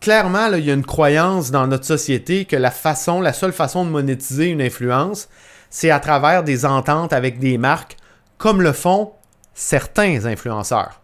clairement, 0.00 0.46
il 0.52 0.64
y 0.64 0.70
a 0.70 0.74
une 0.74 0.84
croyance 0.84 1.50
dans 1.50 1.66
notre 1.66 1.84
société 1.84 2.44
que 2.44 2.56
la 2.56 2.70
façon, 2.70 3.20
la 3.20 3.32
seule 3.32 3.52
façon 3.52 3.84
de 3.84 3.90
monétiser 3.90 4.46
une 4.46 4.62
influence, 4.62 5.28
c'est 5.70 5.90
à 5.90 6.00
travers 6.00 6.42
des 6.42 6.64
ententes 6.66 7.12
avec 7.12 7.38
des 7.38 7.58
marques, 7.58 7.96
comme 8.38 8.62
le 8.62 8.72
font 8.72 9.12
certains 9.54 10.26
influenceurs. 10.26 11.01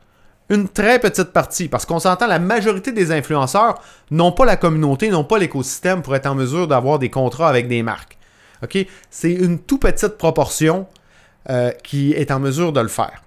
Une 0.50 0.68
très 0.68 0.98
petite 0.98 1.32
partie, 1.32 1.68
parce 1.68 1.84
qu'on 1.84 1.98
s'entend, 1.98 2.26
la 2.26 2.38
majorité 2.38 2.92
des 2.92 3.12
influenceurs 3.12 3.82
n'ont 4.10 4.32
pas 4.32 4.46
la 4.46 4.56
communauté, 4.56 5.10
n'ont 5.10 5.24
pas 5.24 5.38
l'écosystème 5.38 6.00
pour 6.00 6.16
être 6.16 6.26
en 6.26 6.34
mesure 6.34 6.66
d'avoir 6.66 6.98
des 6.98 7.10
contrats 7.10 7.48
avec 7.48 7.68
des 7.68 7.82
marques. 7.82 8.16
C'est 9.10 9.32
une 9.32 9.58
tout 9.58 9.78
petite 9.78 10.16
proportion 10.18 10.86
euh, 11.50 11.70
qui 11.84 12.12
est 12.12 12.30
en 12.30 12.40
mesure 12.40 12.72
de 12.72 12.80
le 12.80 12.88
faire. 12.88 13.22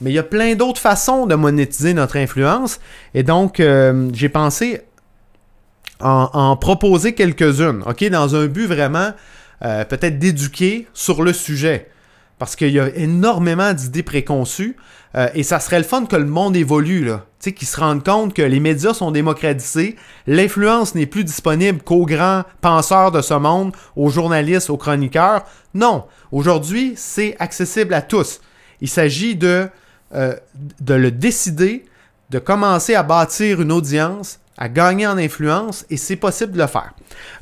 Mais 0.00 0.10
il 0.10 0.12
y 0.12 0.18
a 0.18 0.22
plein 0.22 0.54
d'autres 0.54 0.80
façons 0.80 1.26
de 1.26 1.34
monétiser 1.34 1.94
notre 1.94 2.16
influence. 2.16 2.80
Et 3.14 3.22
donc, 3.22 3.60
euh, 3.60 4.08
j'ai 4.12 4.28
pensé 4.28 4.82
en, 6.00 6.56
proposer 6.56 7.14
quelques-unes, 7.14 7.82
OK? 7.86 8.04
Dans 8.08 8.34
un 8.36 8.46
but 8.46 8.66
vraiment 8.66 9.10
euh, 9.64 9.84
peut-être 9.84 10.18
d'éduquer 10.18 10.86
sur 10.94 11.22
le 11.22 11.32
sujet. 11.32 11.90
Parce 12.40 12.56
qu'il 12.56 12.70
y 12.70 12.80
a 12.80 12.88
énormément 12.96 13.74
d'idées 13.74 14.02
préconçues. 14.02 14.76
Euh, 15.14 15.28
et 15.34 15.42
ça 15.42 15.60
serait 15.60 15.78
le 15.78 15.84
fun 15.84 16.06
que 16.06 16.16
le 16.16 16.24
monde 16.24 16.56
évolue, 16.56 17.04
là. 17.04 17.26
Tu 17.38 17.50
sais, 17.50 17.52
qu'ils 17.52 17.68
se 17.68 17.78
rendent 17.78 18.02
compte 18.02 18.32
que 18.32 18.40
les 18.40 18.60
médias 18.60 18.94
sont 18.94 19.10
démocratisés, 19.10 19.96
l'influence 20.26 20.94
n'est 20.94 21.06
plus 21.06 21.24
disponible 21.24 21.82
qu'aux 21.82 22.06
grands 22.06 22.44
penseurs 22.62 23.12
de 23.12 23.20
ce 23.20 23.34
monde, 23.34 23.72
aux 23.94 24.08
journalistes, 24.08 24.70
aux 24.70 24.78
chroniqueurs. 24.78 25.44
Non, 25.74 26.04
aujourd'hui, 26.32 26.94
c'est 26.96 27.36
accessible 27.40 27.92
à 27.92 28.00
tous. 28.00 28.40
Il 28.80 28.88
s'agit 28.88 29.36
de, 29.36 29.68
euh, 30.14 30.34
de 30.80 30.94
le 30.94 31.10
décider, 31.10 31.84
de 32.30 32.38
commencer 32.38 32.94
à 32.94 33.02
bâtir 33.02 33.60
une 33.60 33.72
audience, 33.72 34.40
à 34.56 34.68
gagner 34.68 35.06
en 35.06 35.18
influence, 35.18 35.84
et 35.90 35.96
c'est 35.96 36.16
possible 36.16 36.52
de 36.52 36.58
le 36.58 36.66
faire. 36.66 36.92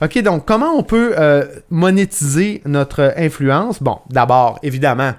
OK, 0.03 0.19
donc 0.23 0.47
comment 0.47 0.73
on 0.73 0.83
peut 0.83 1.15
euh, 1.19 1.45
monétiser 1.71 2.63
notre 2.65 3.15
influence? 3.17 3.83
Bon, 3.83 3.99
d'abord, 4.09 4.59
évidemment, 4.63 5.13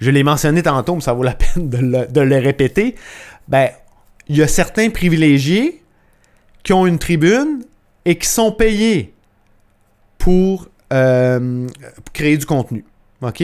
je 0.00 0.10
l'ai 0.10 0.22
mentionné 0.22 0.62
tantôt, 0.62 0.94
mais 0.94 1.00
ça 1.00 1.12
vaut 1.12 1.22
la 1.22 1.34
peine 1.54 1.68
de 1.70 2.20
le, 2.20 2.38
répéter. 2.38 2.94
Ben, 3.48 3.70
il 4.28 4.36
y 4.36 4.42
a 4.42 4.48
certains 4.48 4.90
privilégiés 4.90 5.82
qui 6.62 6.72
ont 6.72 6.86
une 6.86 6.98
tribune 6.98 7.62
et 8.04 8.18
qui 8.18 8.28
sont 8.28 8.52
payés 8.52 9.14
pour 10.18 10.68
euh, 10.92 11.66
créer 12.12 12.36
du 12.36 12.44
contenu. 12.44 12.84
OK? 13.22 13.42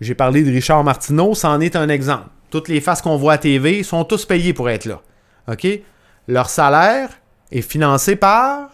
J'ai 0.00 0.14
parlé 0.14 0.42
de 0.42 0.50
Richard 0.50 0.82
Martineau, 0.82 1.34
c'en 1.34 1.60
est 1.60 1.76
un 1.76 1.88
exemple. 1.88 2.28
Toutes 2.54 2.68
les 2.68 2.80
faces 2.80 3.02
qu'on 3.02 3.16
voit 3.16 3.32
à 3.32 3.38
TV 3.38 3.82
sont 3.82 4.04
tous 4.04 4.26
payés 4.26 4.52
pour 4.52 4.70
être 4.70 4.84
là. 4.84 5.00
OK? 5.48 5.66
Leur 6.28 6.48
salaire 6.48 7.08
est 7.50 7.62
financé 7.62 8.14
par 8.14 8.70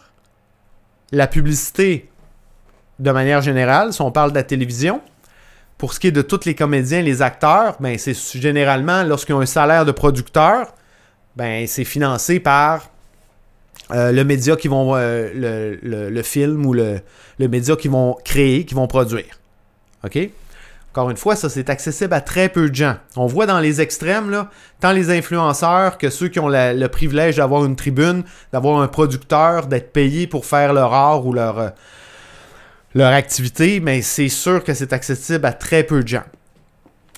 la 1.11 1.25
publicité, 1.25 2.07
de 2.99 3.09
manière 3.09 3.41
générale, 3.41 3.91
si 3.91 3.99
on 4.03 4.11
parle 4.11 4.29
de 4.29 4.35
la 4.35 4.43
télévision, 4.43 5.01
pour 5.79 5.95
ce 5.95 5.99
qui 5.99 6.05
est 6.05 6.11
de 6.11 6.21
tous 6.21 6.45
les 6.45 6.53
comédiens, 6.53 7.01
les 7.01 7.23
acteurs, 7.23 7.77
ben 7.79 7.97
c'est 7.97 8.15
généralement 8.39 9.01
lorsqu'ils 9.01 9.33
ont 9.33 9.41
un 9.41 9.47
salaire 9.47 9.83
de 9.83 9.91
producteur, 9.91 10.75
ben 11.35 11.65
c'est 11.65 11.83
financé 11.83 12.39
par 12.39 12.91
euh, 13.89 14.11
le 14.11 14.23
média 14.23 14.55
qui 14.57 14.67
vont 14.67 14.95
euh, 14.95 15.31
le, 15.81 16.21
film 16.21 16.67
ou 16.67 16.73
le, 16.73 16.99
le 17.39 17.47
média 17.47 17.75
qui 17.75 17.87
vont 17.87 18.15
créer, 18.23 18.63
qui 18.63 18.75
vont 18.75 18.85
produire. 18.85 19.39
OK? 20.03 20.29
Encore 20.91 21.09
une 21.09 21.15
fois, 21.15 21.37
ça 21.37 21.47
c'est 21.47 21.69
accessible 21.69 22.13
à 22.13 22.19
très 22.19 22.49
peu 22.49 22.69
de 22.69 22.75
gens. 22.75 22.95
On 23.15 23.25
voit 23.25 23.45
dans 23.45 23.61
les 23.61 23.79
extrêmes, 23.79 24.45
tant 24.81 24.91
les 24.91 25.09
influenceurs 25.09 25.97
que 25.97 26.09
ceux 26.09 26.27
qui 26.27 26.39
ont 26.39 26.49
le 26.49 26.87
privilège 26.87 27.37
d'avoir 27.37 27.63
une 27.63 27.77
tribune, 27.77 28.23
d'avoir 28.51 28.81
un 28.81 28.89
producteur, 28.89 29.67
d'être 29.67 29.93
payés 29.93 30.27
pour 30.27 30.45
faire 30.45 30.73
leur 30.73 30.93
art 30.93 31.25
ou 31.25 31.31
leur, 31.31 31.59
euh, 31.59 31.69
leur 32.93 33.13
activité, 33.13 33.79
mais 33.79 34.01
c'est 34.01 34.27
sûr 34.27 34.65
que 34.65 34.73
c'est 34.73 34.91
accessible 34.91 35.45
à 35.45 35.53
très 35.53 35.83
peu 35.83 36.03
de 36.03 36.07
gens. 36.09 36.25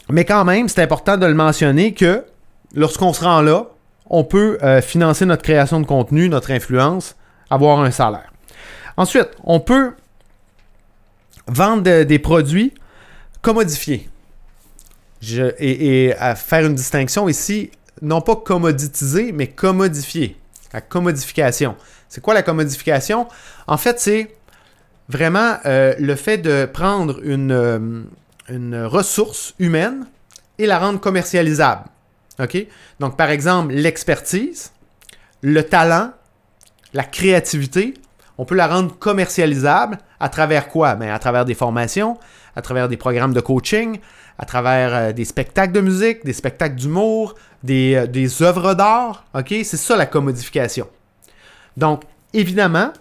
Mais 0.08 0.24
quand 0.24 0.46
même, 0.46 0.70
c'est 0.70 0.84
important 0.84 1.18
de 1.18 1.26
le 1.26 1.34
mentionner 1.34 1.96
que 1.96 2.24
lorsqu'on 2.76 3.12
se 3.12 3.24
rend 3.24 3.42
là, 3.42 3.66
on 4.06 4.24
peut 4.24 4.60
euh, 4.62 4.82
financer 4.84 5.26
notre 5.26 5.42
création 5.42 5.80
de 5.80 5.88
contenu, 5.88 6.30
notre 6.30 6.52
influence, 6.52 7.16
avoir 7.50 7.80
un 7.80 7.90
salaire. 7.90 8.32
Ensuite, 8.98 9.30
on 9.44 9.60
peut 9.60 9.94
vendre 11.48 12.04
des 12.04 12.20
produits 12.20 12.72
commodifier. 13.44 14.10
et, 15.60 16.14
faire 16.36 16.66
une 16.66 16.74
distinction 16.74 17.30
ici, 17.30 17.70
non 18.02 18.22
pas 18.22 18.38
commoditiser, 18.38 19.32
mais 19.32 19.48
commodifier. 19.48 20.38
La 20.74 20.82
commodification. 20.82 21.76
C'est 22.10 22.22
quoi 22.22 22.34
la 22.34 22.42
commodification? 22.42 23.28
En 23.68 23.78
fait, 23.78 24.00
c'est 24.00 24.36
vraiment 25.08 25.58
euh, 25.66 25.94
le 26.00 26.16
fait 26.16 26.40
de 26.40 26.66
prendre 26.66 27.20
une, 27.24 27.52
euh, 27.52 28.02
une 28.50 28.84
ressource 28.84 29.54
humaine 29.60 30.08
et 30.58 30.66
la 30.66 30.80
rendre 30.80 31.00
commercialisable. 31.00 31.84
OK? 32.40 32.66
Donc, 33.00 33.18
par 33.18 33.30
exemple, 33.30 33.74
l'expertise, 33.74 34.72
le 35.42 35.62
talent, 35.64 36.12
la 36.94 37.04
créativité, 37.04 37.94
on 38.38 38.46
peut 38.46 38.56
la 38.56 38.68
rendre 38.68 38.98
commercialisable 38.98 40.00
à 40.20 40.30
travers 40.30 40.70
quoi? 40.70 40.96
Ben, 40.96 41.10
à 41.10 41.20
travers 41.20 41.46
des 41.46 41.54
formations, 41.54 42.18
à 42.56 42.62
travers 42.62 42.88
des 42.88 42.98
programmes 42.98 43.34
de 43.34 43.42
coaching, 43.42 44.00
à 44.38 44.46
travers 44.46 44.94
euh, 44.94 45.14
des 45.14 45.26
spectacles 45.26 45.74
de 45.74 45.82
musique, 45.82 46.26
des 46.26 46.34
spectacles 46.34 46.76
d'humour, 46.76 47.36
des, 47.64 47.96
euh, 47.96 48.08
des 48.08 48.42
œuvres 48.42 48.74
d'art. 48.74 49.26
OK? 49.34 49.50
C'est 49.64 49.78
ça 49.78 49.96
la 49.96 50.06
commodification. 50.06 50.88
Donc, 51.78 52.04
évidemment 52.34 52.92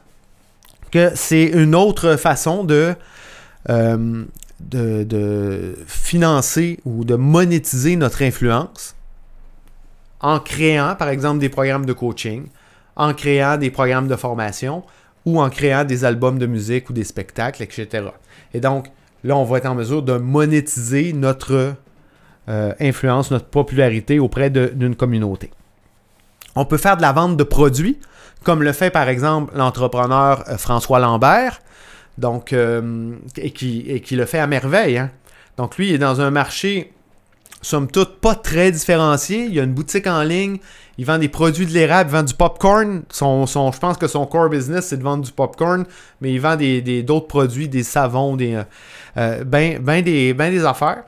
que 0.90 1.10
c'est 1.14 1.44
une 1.44 1.74
autre 1.74 2.16
façon 2.16 2.66
euh, 2.70 4.24
de, 4.60 5.04
de, 5.04 5.78
financer 5.86 6.80
ou 6.84 7.04
de 7.04 7.14
monétiser 7.14 7.96
notre 7.96 8.22
influence 8.22 8.94
en 10.20 10.38
créant, 10.38 10.94
par 10.94 11.08
exemple, 11.08 11.40
des 11.40 11.48
programmes 11.48 11.86
de 11.86 11.92
coaching, 11.92 12.46
en 12.94 13.14
créant 13.14 13.56
des 13.56 13.70
programmes 13.70 14.06
de 14.06 14.16
formation 14.16 14.84
ou 15.24 15.40
en 15.40 15.50
créant 15.50 15.84
des 15.84 16.04
albums 16.04 16.38
de 16.38 16.46
musique 16.46 16.90
ou 16.90 16.92
des 16.92 17.04
spectacles, 17.04 17.62
etc. 17.62 18.08
Et 18.54 18.60
donc, 18.60 18.88
là, 19.24 19.36
on 19.36 19.44
va 19.44 19.58
être 19.58 19.66
en 19.66 19.74
mesure 19.74 20.02
de 20.02 20.16
monétiser 20.16 21.12
notre 21.12 21.74
euh, 22.48 22.72
influence, 22.80 23.30
notre 23.30 23.46
popularité 23.46 24.18
auprès 24.18 24.50
d'une 24.50 24.96
communauté. 24.96 25.50
On 26.56 26.64
peut 26.64 26.76
faire 26.76 26.96
de 26.96 27.02
la 27.02 27.12
vente 27.12 27.36
de 27.36 27.44
produits, 27.44 27.98
comme 28.42 28.62
le 28.62 28.72
fait 28.72 28.90
par 28.90 29.08
exemple 29.08 29.56
l'entrepreneur 29.56 30.44
euh, 30.48 30.58
François 30.58 30.98
Lambert, 30.98 31.60
euh, 32.52 33.14
et, 33.36 33.50
qui, 33.52 34.00
qui, 34.00 34.16
le 34.16 34.26
fait 34.26 34.38
à 34.38 34.46
merveille. 34.46 34.98
Hein. 34.98 35.10
Donc 35.56 35.76
lui, 35.76 35.88
il 35.88 35.94
est 35.94 35.98
dans 35.98 36.20
un 36.20 36.30
marché, 36.30 36.92
somme 37.62 37.90
toute, 37.90 38.20
pas 38.20 38.34
très 38.34 38.70
différencié. 38.70 39.44
Il 39.44 39.54
y 39.54 39.60
a 39.60 39.62
une 39.62 39.72
boutique 39.72 40.06
en 40.06 40.22
ligne, 40.22 40.58
il 40.98 41.06
vend 41.06 41.18
des 41.18 41.28
produits 41.28 41.64
de 41.64 41.72
l'érable, 41.72 42.10
il 42.10 42.12
vend 42.12 42.22
du 42.22 42.34
popcorn. 42.34 43.02
Son, 43.08 43.46
son, 43.46 43.72
je 43.72 43.78
pense 43.78 43.96
que 43.96 44.08
son 44.08 44.26
core 44.26 44.50
business, 44.50 44.88
c'est 44.88 44.98
de 44.98 45.02
vendre 45.02 45.24
du 45.24 45.32
popcorn, 45.32 45.84
mais 46.20 46.32
il 46.32 46.40
vend 46.40 46.56
d'autres 46.56 46.80
des, 46.82 47.02
d'autres 47.02 47.28
produits, 47.28 47.68
des 47.68 47.82
savons, 47.82 48.36
des, 48.36 48.54
euh, 48.54 48.62
euh, 49.16 49.44
ben, 49.44 49.78
ben, 49.78 50.02
des, 50.02 50.34
ben 50.34 50.50
des 50.50 50.64
affaires. 50.64 51.04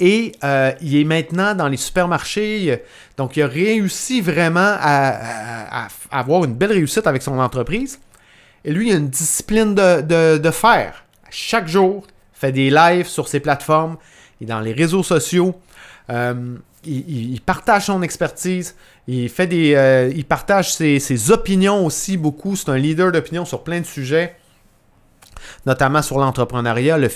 Et 0.00 0.32
euh, 0.42 0.72
il 0.80 0.96
est 0.96 1.04
maintenant 1.04 1.54
dans 1.54 1.68
les 1.68 1.76
supermarchés. 1.76 2.82
Donc, 3.16 3.36
il 3.36 3.42
a 3.42 3.46
réussi 3.46 4.20
vraiment 4.20 4.76
à, 4.80 5.86
avoir 6.10 6.44
une 6.44 6.54
belle 6.54 6.72
réussite 6.72 7.06
avec 7.06 7.22
son 7.22 7.38
entreprise. 7.38 8.00
Et 8.64 8.72
lui, 8.72 8.88
il 8.88 8.94
a 8.94 8.96
une 8.96 9.08
discipline 9.08 9.74
de, 9.74 10.38
de, 10.38 10.50
faire. 10.50 11.04
Chaque 11.30 11.68
jour, 11.68 12.04
il 12.08 12.38
fait 12.40 12.52
des 12.52 12.70
lives 12.70 13.06
sur 13.06 13.28
ses 13.28 13.38
plateformes. 13.38 13.96
Il 14.40 14.44
est 14.44 14.48
dans 14.48 14.60
les 14.60 14.72
réseaux 14.72 15.02
sociaux. 15.02 15.54
il, 16.86 17.40
partage 17.44 17.86
son 17.86 18.02
expertise, 18.02 18.74
il 19.06 19.28
fait 19.28 19.46
des, 19.46 20.12
il 20.14 20.24
partage 20.24 20.74
ses, 20.74 21.30
opinions 21.30 21.84
aussi 21.84 22.16
beaucoup. 22.16 22.56
C'est 22.56 22.68
un 22.68 22.76
leader 22.76 23.12
d'opinion 23.12 23.44
sur 23.44 23.64
plein 23.64 23.80
de 23.80 23.86
sujets, 23.86 24.36
notamment 25.66 26.02
sur 26.02 26.18
l'entrepreneuriat, 26.18 26.98
le 26.98 27.08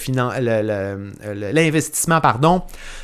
l'investissement, 1.52 2.20
pardon. 2.20 2.62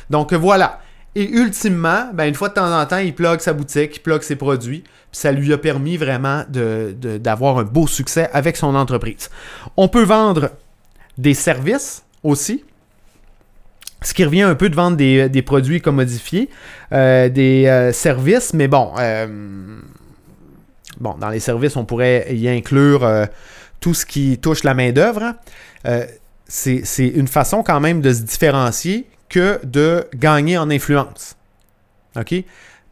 Donc 0.09 0.33
voilà. 0.33 0.79
Et 1.17 1.29
ultimement, 1.29 2.09
ben, 2.13 2.25
une 2.25 2.35
fois 2.35 2.49
de 2.49 2.55
temps 2.55 2.77
en 2.77 2.85
temps, 2.85 2.97
il 2.97 3.15
plug 3.15 3.39
sa 3.39 3.53
boutique, 3.53 3.95
il 3.95 3.99
plug 4.01 4.21
ses 4.21 4.35
produits. 4.35 4.81
Puis 4.81 5.21
ça 5.21 5.31
lui 5.31 5.53
a 5.53 5.57
permis 5.57 5.95
vraiment 5.95 6.43
d'avoir 6.49 7.59
un 7.59 7.63
beau 7.63 7.87
succès 7.87 8.29
avec 8.33 8.57
son 8.57 8.75
entreprise. 8.75 9.29
On 9.77 9.87
peut 9.87 10.03
vendre 10.03 10.51
des 11.17 11.33
services 11.33 12.03
aussi. 12.21 12.65
Ce 14.05 14.13
qui 14.13 14.23
revient 14.23 14.43
un 14.43 14.53
peu 14.53 14.69
de 14.69 14.75
vendre 14.75 14.97
des, 14.97 15.41
produits 15.41 15.81
commodifiés, 15.81 16.51
euh, 16.91 17.27
des 17.27 17.65
euh, 17.65 17.91
services, 17.91 18.53
mais 18.53 18.67
bon, 18.67 18.93
euh, 18.99 19.25
bon, 20.99 21.15
dans 21.15 21.29
les 21.29 21.39
services, 21.39 21.75
on 21.75 21.85
pourrait 21.85 22.27
y 22.35 22.47
inclure 22.47 23.09
tout 23.79 23.95
ce 23.95 24.05
qui 24.05 24.37
touche 24.37 24.63
la 24.63 24.75
main-d'œuvre. 24.75 25.33
C'est 26.47 26.83
une 26.99 27.27
façon 27.27 27.63
quand 27.63 27.79
même 27.79 28.01
de 28.01 28.13
se 28.13 28.21
différencier 28.21 29.07
que 29.27 29.59
de 29.65 30.05
gagner 30.13 30.59
en 30.59 30.69
influence. 30.69 31.35
OK? 32.15 32.35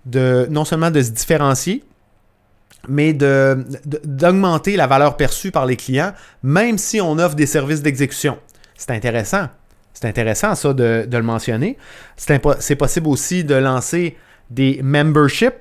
De, 0.07 0.47
non 0.49 0.65
seulement 0.65 0.89
de 0.89 1.01
se 1.03 1.11
différencier, 1.11 1.83
mais 2.89 3.13
d'augmenter 3.13 4.71
de, 4.73 4.77
la 4.77 4.87
valeur 4.87 5.15
perçue 5.15 5.51
par 5.51 5.67
les 5.67 5.75
clients, 5.75 6.13
même 6.41 6.79
si 6.79 6.99
on 6.99 7.19
offre 7.19 7.35
des 7.35 7.45
services 7.45 7.83
d'exécution. 7.83 8.39
C'est 8.75 8.89
intéressant. 8.89 9.47
C'est 9.93 10.07
intéressant, 10.07 10.55
ça, 10.55 10.73
de, 10.73 11.07
le 11.09 11.23
mentionner. 11.23 11.77
C'est 12.17 12.75
possible 12.75 13.07
aussi 13.07 13.43
de 13.43 13.55
lancer 13.55 14.17
des 14.49 14.81
memberships. 14.83 15.55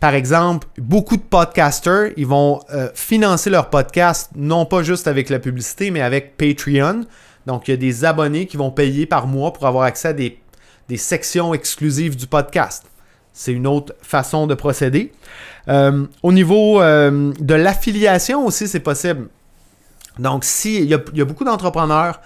Par 0.00 0.14
exemple, 0.14 0.68
beaucoup 0.78 1.16
de 1.16 1.22
podcasters, 1.22 2.12
ils 2.16 2.26
vont 2.26 2.60
euh, 2.72 2.88
financer 2.94 3.50
leur 3.50 3.68
podcast, 3.68 4.30
non 4.36 4.64
pas 4.64 4.82
juste 4.84 5.08
avec 5.08 5.28
la 5.28 5.40
publicité, 5.40 5.90
mais 5.90 6.00
avec 6.00 6.36
Patreon. 6.36 7.04
Donc, 7.46 7.66
il 7.66 7.72
y 7.72 7.74
a 7.74 7.76
des 7.76 8.04
abonnés 8.04 8.46
qui 8.46 8.56
vont 8.56 8.70
payer 8.70 9.06
par 9.06 9.26
mois 9.26 9.52
pour 9.52 9.66
avoir 9.66 9.84
accès 9.84 10.08
à 10.08 10.12
des, 10.12 10.38
sections 10.96 11.52
exclusives 11.52 12.16
du 12.16 12.26
podcast. 12.26 12.84
C'est 13.32 13.52
une 13.52 13.66
autre 13.66 13.94
façon 14.02 14.46
de 14.46 14.54
procéder. 14.54 15.12
Euh, 15.68 16.06
au 16.22 16.32
niveau 16.32 16.80
euh, 16.80 17.32
de 17.40 17.54
l'affiliation 17.54 18.46
aussi, 18.46 18.68
c'est 18.68 18.80
possible. 18.80 19.28
Donc, 20.18 20.44
si 20.44 20.76
il 20.76 20.84
y 20.84 20.94
a, 20.94 21.24
beaucoup 21.24 21.44
d'entrepreneurs, 21.44 22.20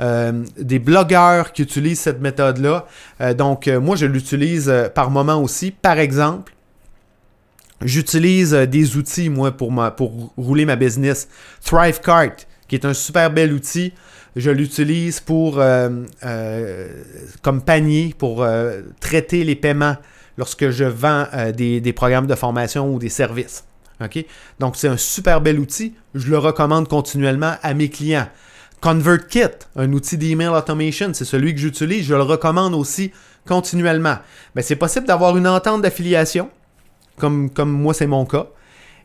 euh, 0.00 0.44
des 0.58 0.78
blogueurs 0.78 1.52
qui 1.52 1.62
utilisent 1.62 2.00
cette 2.00 2.20
méthode-là. 2.20 2.86
donc, 3.34 3.68
moi, 3.68 3.96
je 3.96 4.06
l'utilise 4.06 4.72
par 4.94 5.10
moment 5.10 5.42
aussi. 5.42 5.70
Par 5.70 5.98
exemple, 5.98 6.54
j'utilise 7.82 8.52
des 8.52 8.96
outils, 8.96 9.30
moi, 9.30 9.52
pour, 9.52 9.72
pour 9.96 10.32
rouler 10.36 10.64
ma 10.64 10.76
business. 10.76 11.28
ThriveCart, 11.64 12.36
qui 12.68 12.74
est 12.74 12.84
un 12.84 12.94
super 12.94 13.30
bel 13.30 13.52
outil 13.52 13.92
je 14.36 14.50
l'utilise 14.50 15.20
pour 15.20 15.58
euh, 15.58 15.88
euh, 16.24 16.88
comme 17.42 17.62
panier 17.62 18.14
pour 18.16 18.42
euh, 18.42 18.82
traiter 19.00 19.42
les 19.44 19.56
paiements 19.56 19.96
lorsque 20.36 20.68
je 20.68 20.84
vends 20.84 21.26
des, 21.56 21.92
programmes 21.94 22.26
de 22.26 22.34
formation 22.34 22.94
ou 22.94 22.98
des 22.98 23.08
services. 23.08 23.64
Donc, 24.60 24.76
c'est 24.76 24.88
un 24.88 24.98
super 24.98 25.40
bel 25.40 25.58
outil. 25.58 25.94
Je 26.14 26.28
le 26.28 26.36
recommande 26.36 26.86
continuellement 26.86 27.54
à 27.62 27.72
mes 27.72 27.88
clients. 27.88 28.28
ConvertKit, 28.80 29.66
un 29.76 29.92
outil 29.92 30.18
d'email 30.18 30.48
automation, 30.48 31.12
c'est 31.12 31.24
celui 31.24 31.54
que 31.54 31.60
j'utilise. 31.60 32.06
Je 32.06 32.14
le 32.14 32.22
recommande 32.22 32.74
aussi 32.74 33.12
continuellement. 33.46 34.16
Mais 34.54 34.62
c'est 34.62 34.76
possible 34.76 35.06
d'avoir 35.06 35.36
une 35.36 35.48
entente 35.48 35.82
d'affiliation, 35.82 36.50
comme, 37.18 37.50
moi, 37.58 37.94
c'est 37.94 38.06
mon 38.06 38.26
cas. 38.26 38.46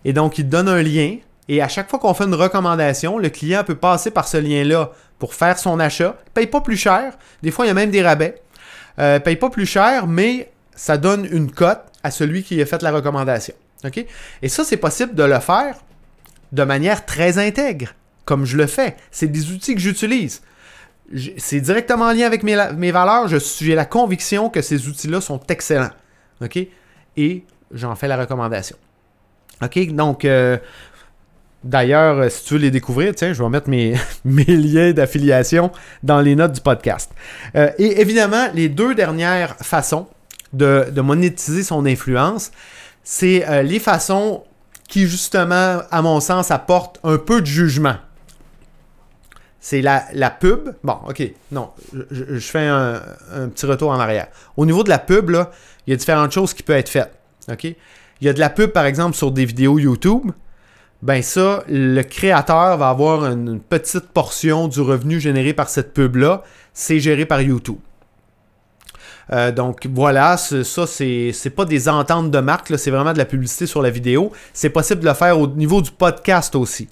Et 0.03 0.13
donc, 0.13 0.37
il 0.37 0.49
donne 0.49 0.67
un 0.67 0.81
lien. 0.81 1.17
Et 1.47 1.61
à 1.61 1.67
chaque 1.67 1.89
fois 1.89 1.99
qu'on 1.99 2.13
fait 2.13 2.25
une 2.25 2.35
recommandation, 2.35 3.17
le 3.17 3.29
client 3.29 3.63
peut 3.63 3.75
passer 3.75 4.11
par 4.11 4.27
ce 4.27 4.37
lien-là 4.37 4.91
pour 5.19 5.33
faire 5.33 5.57
son 5.57 5.79
achat. 5.79 6.15
Il 6.27 6.31
paye 6.31 6.47
pas 6.47 6.61
plus 6.61 6.77
cher. 6.77 7.13
Des 7.41 7.51
fois, 7.51 7.65
il 7.65 7.69
y 7.69 7.71
a 7.71 7.75
même 7.75 7.91
des 7.91 8.01
rabais. 8.01 8.41
Euh, 8.99 9.19
paye 9.19 9.35
pas 9.35 9.49
plus 9.49 9.65
cher, 9.65 10.07
mais 10.07 10.51
ça 10.75 10.97
donne 10.97 11.27
une 11.31 11.51
cote 11.51 11.81
à 12.03 12.11
celui 12.11 12.43
qui 12.43 12.61
a 12.61 12.65
fait 12.65 12.81
la 12.81 12.91
recommandation. 12.91 13.53
Et 14.41 14.49
ça, 14.49 14.63
c'est 14.63 14.77
possible 14.77 15.15
de 15.15 15.23
le 15.23 15.39
faire 15.39 15.75
de 16.51 16.63
manière 16.63 17.05
très 17.05 17.37
intègre, 17.37 17.89
comme 18.25 18.45
je 18.45 18.57
le 18.57 18.67
fais. 18.67 18.95
C'est 19.11 19.27
des 19.27 19.51
outils 19.51 19.75
que 19.75 19.81
j'utilise. 19.81 20.41
C'est 21.37 21.59
directement 21.59 22.05
en 22.05 22.13
lien 22.13 22.25
avec 22.25 22.43
mes, 22.43 22.91
valeurs. 22.91 23.27
J'ai 23.27 23.75
la 23.75 23.85
conviction 23.85 24.49
que 24.49 24.61
ces 24.61 24.87
outils-là 24.87 25.21
sont 25.21 25.41
excellents. 25.49 25.91
OK? 26.41 26.57
Et 27.17 27.43
j'en 27.73 27.95
fais 27.95 28.07
la 28.07 28.17
recommandation. 28.17 28.77
OK? 29.61 29.87
Donc, 29.93 30.25
euh, 30.25 30.57
D'ailleurs, 31.63 32.17
euh, 32.17 32.29
si 32.29 32.43
tu 32.43 32.55
veux 32.55 32.59
les 32.59 32.71
découvrir, 32.71 33.13
tiens, 33.13 33.33
je 33.33 33.43
vais 33.43 33.49
mettre 33.49 33.69
mes, 33.69 33.95
liens 34.25 34.93
d'affiliation 34.93 35.71
dans 36.01 36.19
les 36.19 36.35
notes 36.35 36.53
du 36.53 36.61
podcast. 36.61 37.11
Euh, 37.55 37.69
et 37.77 38.01
évidemment, 38.01 38.47
les 38.55 38.67
deux 38.67 38.95
dernières 38.95 39.55
façons 39.57 40.07
de, 40.53 40.89
monétiser 41.01 41.61
son 41.61 41.85
influence, 41.85 42.51
c'est 43.03 43.63
les 43.63 43.77
façons 43.77 44.43
qui, 44.87 45.05
justement, 45.05 45.81
à 45.91 46.01
mon 46.01 46.19
sens, 46.19 46.49
apportent 46.49 46.99
un 47.03 47.17
peu 47.17 47.41
de 47.41 47.45
jugement. 47.45 47.95
C'est 49.61 49.81
la, 49.81 50.01
pub. 50.31 50.73
Bon, 50.83 50.97
ok, 51.07 51.31
non, 51.51 51.69
je, 52.11 52.39
fais 52.39 52.67
un, 52.67 52.99
petit 53.53 53.65
retour 53.65 53.91
en 53.91 53.99
arrière. 53.99 54.27
Au 54.57 54.65
niveau 54.65 54.83
de 54.83 54.89
la 54.89 54.99
pub, 54.99 55.29
il 55.85 55.91
y 55.91 55.93
a 55.93 55.95
différentes 55.95 56.31
choses 56.31 56.53
qui 56.53 56.63
peuvent 56.63 56.77
être 56.77 56.89
faites. 56.89 57.13
Ok? 57.49 57.63
Il 57.63 57.75
y 58.21 58.27
a 58.27 58.33
de 58.33 58.39
la 58.39 58.49
pub, 58.49 58.71
par 58.71 58.85
exemple, 58.85 59.15
sur 59.15 59.31
des 59.31 59.45
vidéos 59.45 59.79
YouTube 59.79 60.31
ben 61.01 61.23
ça, 61.23 61.63
le 61.67 62.03
créateur 62.03 62.77
va 62.77 62.89
avoir 62.89 63.25
une 63.25 63.59
petite 63.59 64.07
portion 64.09 64.67
du 64.67 64.81
revenu 64.81 65.19
généré 65.19 65.53
par 65.53 65.67
cette 65.67 65.93
pub-là. 65.93 66.43
C'est 66.73 66.99
géré 66.99 67.25
par 67.25 67.41
YouTube. 67.41 67.77
Euh, 69.31 69.51
donc 69.51 69.87
voilà, 69.91 70.37
ça, 70.37 70.85
c'est 70.87 71.55
pas 71.55 71.65
des 71.65 71.89
ententes 71.89 72.29
de 72.29 72.39
marque, 72.39 72.77
c'est 72.77 72.91
vraiment 72.91 73.13
de 73.13 73.17
la 73.17 73.25
publicité 73.25 73.65
sur 73.65 73.81
la 73.81 73.89
vidéo. 73.89 74.31
C'est 74.53 74.69
possible 74.69 75.01
de 75.01 75.07
le 75.07 75.13
faire 75.13 75.39
au 75.39 75.47
niveau 75.47 75.81
du 75.81 75.91
podcast 75.91 76.55
aussi. 76.55 76.87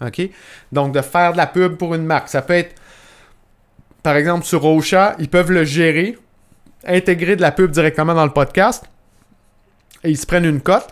OK? 0.00 0.30
Donc 0.72 0.92
de 0.92 1.00
faire 1.00 1.32
de 1.32 1.36
la 1.36 1.46
pub 1.46 1.76
pour 1.76 1.94
une 1.94 2.04
marque. 2.04 2.28
Ça 2.28 2.42
peut 2.42 2.54
être, 2.54 2.74
par 4.02 4.16
exemple, 4.16 4.44
sur 4.44 4.64
Ocha, 4.64 5.16
ils 5.18 5.28
peuvent 5.28 5.50
le 5.50 5.64
gérer, 5.64 6.18
intégrer 6.86 7.36
de 7.36 7.42
la 7.42 7.52
pub 7.52 7.70
directement 7.70 8.14
dans 8.14 8.24
le 8.24 8.32
podcast 8.32 8.84
et 10.04 10.10
ils 10.10 10.18
se 10.18 10.26
prennent 10.26 10.44
une 10.44 10.60
cote. 10.60 10.88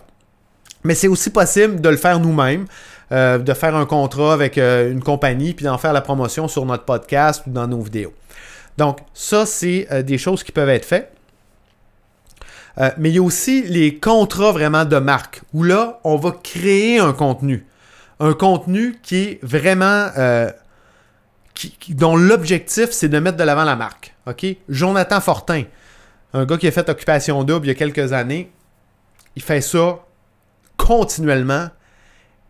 Mais 0.83 0.95
c'est 0.95 1.07
aussi 1.07 1.29
possible 1.29 1.81
de 1.81 1.89
le 1.89 1.97
faire 1.97 2.19
nous-mêmes, 2.19 2.65
euh, 3.11 3.37
de 3.37 3.53
faire 3.53 3.75
un 3.75 3.85
contrat 3.85 4.33
avec 4.33 4.57
euh, 4.57 4.91
une 4.91 5.01
compagnie, 5.01 5.53
puis 5.53 5.65
d'en 5.65 5.77
faire 5.77 5.93
la 5.93 6.01
promotion 6.01 6.47
sur 6.47 6.65
notre 6.65 6.85
podcast 6.85 7.43
ou 7.47 7.51
dans 7.51 7.67
nos 7.67 7.81
vidéos. 7.81 8.13
Donc, 8.77 8.99
ça, 9.13 9.45
c'est 9.45 9.87
euh, 9.91 10.03
des 10.03 10.17
choses 10.17 10.43
qui 10.43 10.51
peuvent 10.51 10.69
être 10.69 10.85
faites. 10.85 11.11
mais 12.97 13.09
il 13.09 13.15
y 13.15 13.17
a 13.17 13.23
aussi 13.23 13.63
les 13.63 13.97
contrats 13.97 14.51
vraiment 14.51 14.85
de 14.85 14.97
marque, 14.97 15.41
où 15.53 15.63
là, 15.63 15.99
on 16.03 16.15
va 16.15 16.31
créer 16.31 16.99
un 16.99 17.11
contenu. 17.11 17.65
Un 18.19 18.33
contenu 18.33 18.97
qui 19.01 19.23
est 19.23 19.39
vraiment... 19.43 20.09
dont 21.89 22.15
l'objectif, 22.15 22.91
c'est 22.91 23.09
de 23.09 23.19
mettre 23.19 23.37
de 23.37 23.43
l'avant 23.43 23.63
la 23.63 23.75
marque. 23.75 24.15
OK? 24.27 24.45
Jonathan 24.69 25.21
Fortin, 25.21 25.63
un 26.33 26.45
gars 26.45 26.57
qui 26.57 26.67
a 26.67 26.71
fait 26.71 26.89
Occupation 26.89 27.43
Double 27.43 27.65
il 27.65 27.69
y 27.69 27.71
a 27.71 27.75
quelques 27.75 28.13
années, 28.13 28.51
il 29.35 29.41
fait 29.41 29.61
ça 29.61 29.99
continuellement. 30.77 31.67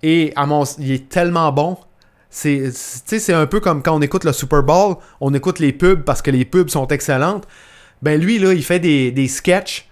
Et 0.03 0.31
à 0.35 0.45
mon, 0.45 0.63
il 0.79 0.91
est 0.91 1.09
tellement 1.09 1.51
bon. 1.51 1.77
C'est, 2.29 3.33
un 3.33 3.47
peu 3.47 3.59
comme 3.59 3.81
quand 3.81 3.95
on 3.95 4.01
écoute 4.01 4.23
le 4.23 4.33
Super 4.33 4.61
Bowl, 4.61 4.97
on 5.21 5.33
écoute 5.33 5.59
les 5.59 5.73
pubs 5.73 6.03
parce 6.03 6.21
que 6.21 6.29
les 6.29 6.45
pubs 6.45 6.69
sont 6.69 6.87
excellentes. 6.87 7.47
Ben 8.01 8.19
lui, 8.19 8.37
là, 8.37 8.53
il 8.53 8.63
fait 8.63 8.79
des, 8.79 9.11
des 9.11 9.27
sketchs 9.27 9.87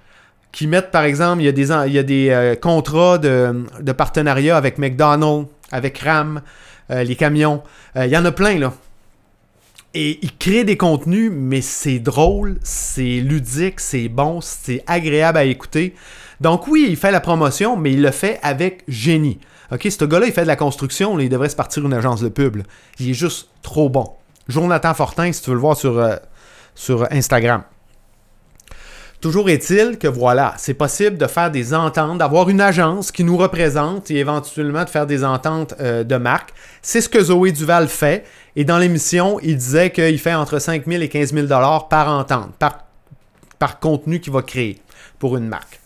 qui 0.51 0.67
mettent, 0.67 0.91
par 0.91 1.03
exemple, 1.03 1.41
il 1.41 1.45
y 1.45 1.97
a 1.97 2.03
des, 2.03 2.25
il 2.25 2.31
euh, 2.31 2.55
contrats 2.55 3.17
de, 3.17 3.65
de, 3.81 3.91
partenariat 3.91 4.55
avec 4.55 4.77
McDonald's, 4.77 5.49
avec 5.71 5.97
Ram, 5.99 6.41
euh, 6.91 7.03
les 7.03 7.15
camions. 7.15 7.63
Euh, 7.95 8.05
il 8.05 8.11
y 8.11 8.17
en 8.17 8.25
a 8.25 8.31
plein, 8.31 8.59
là. 8.59 8.73
Et 9.93 10.19
il 10.21 10.37
crée 10.37 10.65
des 10.65 10.75
contenus, 10.75 11.31
mais 11.33 11.61
c'est 11.61 11.99
drôle, 11.99 12.57
c'est 12.63 13.21
ludique, 13.21 13.79
c'est 13.79 14.09
bon, 14.09 14.41
c'est 14.41 14.83
agréable 14.87 15.37
à 15.37 15.45
écouter. 15.45 15.95
Donc 16.41 16.67
oui, 16.67 16.85
il 16.89 16.97
fait 16.97 17.11
la 17.11 17.21
promotion, 17.21 17.77
mais 17.77 17.93
il 17.93 18.01
le 18.01 18.11
fait 18.11 18.39
avec 18.43 18.83
génie. 18.89 19.39
OK, 19.71 19.87
ce 19.89 20.05
gars-là, 20.05 20.27
il 20.27 20.33
fait 20.33 20.43
de 20.43 20.47
la 20.47 20.57
construction, 20.57 21.17
il 21.17 21.29
devrait 21.29 21.49
se 21.49 21.55
partir 21.55 21.85
une 21.85 21.93
agence 21.93 22.21
de 22.21 22.27
pub. 22.27 22.61
Il 22.99 23.09
est 23.09 23.13
juste 23.13 23.49
trop 23.61 23.89
bon. 23.89 24.05
Jonathan 24.47 24.93
Fortin, 24.93 25.31
si 25.31 25.41
tu 25.41 25.49
veux 25.49 25.55
le 25.55 25.61
voir 25.61 25.77
sur, 25.77 25.97
euh, 25.97 26.17
sur 26.75 27.11
Instagram. 27.11 27.63
Toujours 29.25 29.49
est-il 29.49 29.97
que 29.97 30.07
voilà, 30.07 30.53
c'est 30.59 30.75
possible 30.75 31.17
de 31.17 31.25
faire 31.25 31.49
des 31.49 31.73
ententes, 31.73 32.19
d'avoir 32.19 32.47
une 32.47 32.61
agence 32.61 33.11
qui 33.11 33.23
nous 33.23 33.37
représente 33.37 34.11
et 34.11 34.17
éventuellement 34.17 34.83
de 34.83 34.89
faire 34.91 35.07
des 35.07 35.23
ententes 35.23 35.73
euh, 35.79 36.03
de 36.03 36.15
marque. 36.15 36.53
C'est 36.83 37.01
ce 37.01 37.09
que 37.09 37.23
Zoé 37.23 37.51
Duval 37.51 37.87
fait. 37.87 38.23
Et 38.55 38.65
dans 38.65 38.77
l'émission, 38.77 39.39
il 39.41 39.57
disait 39.57 39.89
qu'il 39.89 40.19
fait 40.19 40.35
entre 40.35 40.59
5 40.59 40.85
000 40.85 41.01
et 41.01 41.09
15 41.09 41.33
000 41.33 41.47
par 41.47 42.07
entente, 42.07 42.51
par, 42.59 42.85
par 43.57 43.79
contenu 43.79 44.19
qu'il 44.19 44.31
va 44.31 44.43
créer. 44.43 44.79
pour 45.17 45.35
une 45.37 45.47
marque. 45.47 45.79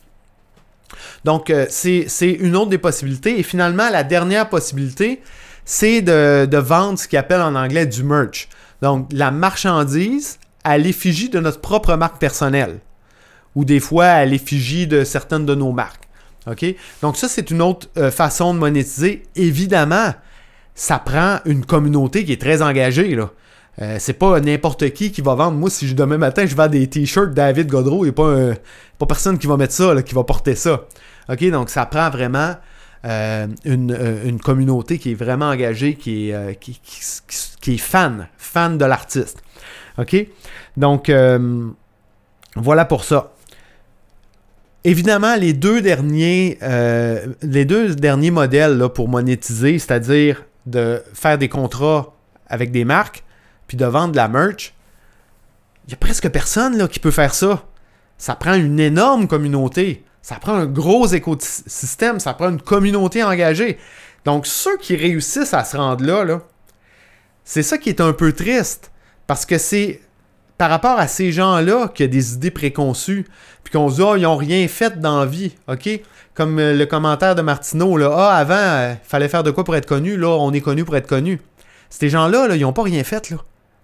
Donc, 1.24 1.50
euh, 1.50 1.66
c'est 1.70 2.10
une 2.42 2.58
autre 2.58 2.72
des 2.72 2.78
possibilités. 2.78 3.40
Et 3.40 3.44
finalement, 3.44 3.90
la 3.90 4.04
dernière 4.04 4.50
possibilité, 4.50 5.22
c'est 5.64 6.02
de, 6.02 6.46
de, 6.46 6.58
vendre 6.58 7.00
ce 7.00 7.08
qu'ils 7.08 7.20
appellent 7.20 7.40
en 7.40 7.56
anglais 7.56 7.86
du 7.86 8.04
merch. 8.04 8.50
Donc, 8.82 9.08
la 9.14 9.32
marchandise 9.32 10.40
à 10.66 10.78
l'effigie 10.78 11.30
de 11.30 11.40
notre 11.40 11.62
propre 11.62 11.96
marque 11.96 12.20
personnelle. 12.20 12.82
Ou 13.56 13.66
des 13.66 13.80
fois 13.80 14.06
à 14.06 14.26
l'effigie 14.26 14.88
de 14.88 15.04
certaines 15.04 15.46
de 15.46 15.56
nos 15.56 15.72
marques. 15.72 16.10
Donc, 17.02 17.18
ça, 17.18 17.28
c'est 17.28 17.52
une 17.52 17.62
autre 17.62 17.88
euh, 17.98 18.12
façon 18.12 18.54
de 18.54 18.60
monétiser. 18.60 19.24
Évidemment, 19.36 20.14
ça 20.76 21.00
prend 21.00 21.40
une 21.46 21.66
communauté 21.66 22.26
qui 22.26 22.32
est 22.32 22.42
très 22.42 22.62
engagée. 22.62 23.16
Là. 23.16 23.30
Euh, 23.82 23.98
c'est 24.00 24.14
pas 24.14 24.40
n'importe 24.40 24.92
qui 24.92 25.12
qui 25.12 25.22
va 25.22 25.36
vendre. 25.36 25.58
Moi, 25.58 25.70
si 25.70 25.94
demain 25.94 26.18
matin 26.18 26.46
je 26.46 26.56
vends 26.56 26.68
des 26.68 26.88
t-shirts 26.88 27.34
David 27.34 27.68
Godreau, 27.68 28.04
il 28.04 28.08
n'y 28.08 28.10
a 28.10 28.14
pas, 28.14 28.60
pas 28.98 29.06
personne 29.06 29.38
qui 29.38 29.48
va 29.48 29.58
mettre 29.58 29.74
ça, 29.74 30.02
qui 30.02 30.14
va 30.14 30.24
porter 30.24 30.56
ça. 30.56 30.86
OK? 31.30 31.50
Donc, 31.50 31.70
ça 31.70 31.86
prend 31.86 32.10
vraiment 32.10 32.56
euh, 33.06 33.48
euh, 33.66 34.24
une, 34.26 34.40
communauté 34.40 34.98
qui 34.98 35.12
est 35.12 35.16
vraiment 35.16 35.50
engagée, 35.50 35.96
qui 35.96 36.32
est, 36.32 36.60
qui, 36.60 37.74
est 37.74 37.78
fan, 37.78 38.28
fan 38.38 38.78
de 38.78 38.86
l'artiste. 38.86 39.42
OK? 39.98 40.28
Donc, 40.76 41.12
voilà 42.56 42.86
pour 42.86 43.04
ça. 43.04 43.32
Évidemment, 44.84 45.36
les 45.36 45.54
deux 45.54 45.82
derniers, 45.82 46.58
derniers 47.42 48.32
modèles 48.32 48.88
pour 48.94 49.10
monétiser, 49.10 49.78
c'est-à-dire 49.80 50.46
de 50.66 51.02
faire 51.14 51.38
des 51.38 51.50
contrats 51.50 52.14
avec 52.48 52.72
des 52.72 52.86
marques, 52.86 53.24
puis 53.68 53.78
de 53.78 53.86
vendre 53.86 54.12
de 54.12 54.18
la 54.18 54.28
merch, 54.28 54.74
il 55.88 55.92
y 55.92 55.94
a 55.94 55.98
presque 55.98 56.30
personne 56.30 56.78
là, 56.78 56.88
qui 56.88 57.00
peut 57.00 57.12
faire 57.12 57.34
ça. 57.34 57.66
Ça 58.18 58.36
prend 58.36 58.54
une 58.54 58.80
énorme 58.80 59.28
communauté. 59.28 60.04
Ça 60.22 60.36
prend 60.36 60.54
un 60.54 60.66
gros 60.66 61.08
écosystème. 61.08 62.20
Ça 62.20 62.34
prend 62.34 62.50
une 62.50 62.62
communauté 62.62 63.24
engagée. 63.24 63.78
Donc, 64.26 64.46
ceux 64.46 64.78
qui 64.78 64.96
réussissent 64.96 65.54
à 65.54 65.64
se 65.64 65.78
rendre 65.78 66.06
là 66.06 66.40
c'est 67.44 67.64
ça 67.64 67.80
qui 67.80 67.90
est 67.90 68.00
un 68.00 68.14
peu 68.14 68.32
triste. 68.32 68.92
Parce 69.26 69.48
que 69.48 69.58
c'est 69.58 70.02
par 70.60 70.70
rapport 70.70 71.00
à 71.00 71.08
ces 71.08 71.32
gens-là 71.32 71.88
qui 71.88 72.04
a 72.04 72.08
des 72.08 72.34
idées 72.34 72.52
préconçues, 72.52 73.26
puis 73.64 73.72
qu'on 73.72 73.90
se 73.90 73.96
dit, 73.96 74.02
oh, 74.02 74.18
ils 74.18 74.24
n'ont 74.24 74.36
rien 74.36 74.68
fait 74.68 75.00
dans 75.00 75.22
la 75.22 75.26
vie, 75.26 75.56
OK? 75.70 75.90
Comme 76.34 76.60
euh, 76.60 76.76
le 76.76 76.86
commentaire 76.86 77.34
de 77.34 77.42
Martineau, 77.42 77.96
là, 77.96 78.12
ah, 78.14 78.36
avant, 78.36 78.56
il 78.56 78.92
euh, 78.92 78.96
fallait 79.04 79.30
faire 79.30 79.44
de 79.44 79.52
quoi 79.52 79.64
pour 79.64 79.78
être 79.78 79.86
connu, 79.86 80.18
là, 80.18 80.28
on 80.28 80.52
est 80.52 80.60
connu 80.60 80.84
pour 80.84 80.98
être 80.98 81.08
connu. 81.08 81.40
Ces 81.90 82.10
gens-là, 82.10 82.50
là, 82.50 82.58
ils 82.58 82.64
n'ont 82.64 82.74
pas 82.74 82.84
rien 82.84 83.06
fait, 83.06 83.30
là. 83.30 83.38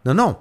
Non, 0.03 0.13
non. 0.15 0.35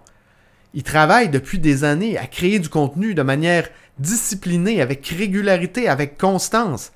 Ils 0.74 0.82
travaillent 0.82 1.28
depuis 1.28 1.60
des 1.60 1.84
années 1.84 2.18
à 2.18 2.26
créer 2.26 2.58
du 2.58 2.68
contenu 2.68 3.14
de 3.14 3.22
manière 3.22 3.68
disciplinée, 4.00 4.82
avec 4.82 5.06
régularité, 5.06 5.88
avec 5.88 6.18
constance. 6.18 6.90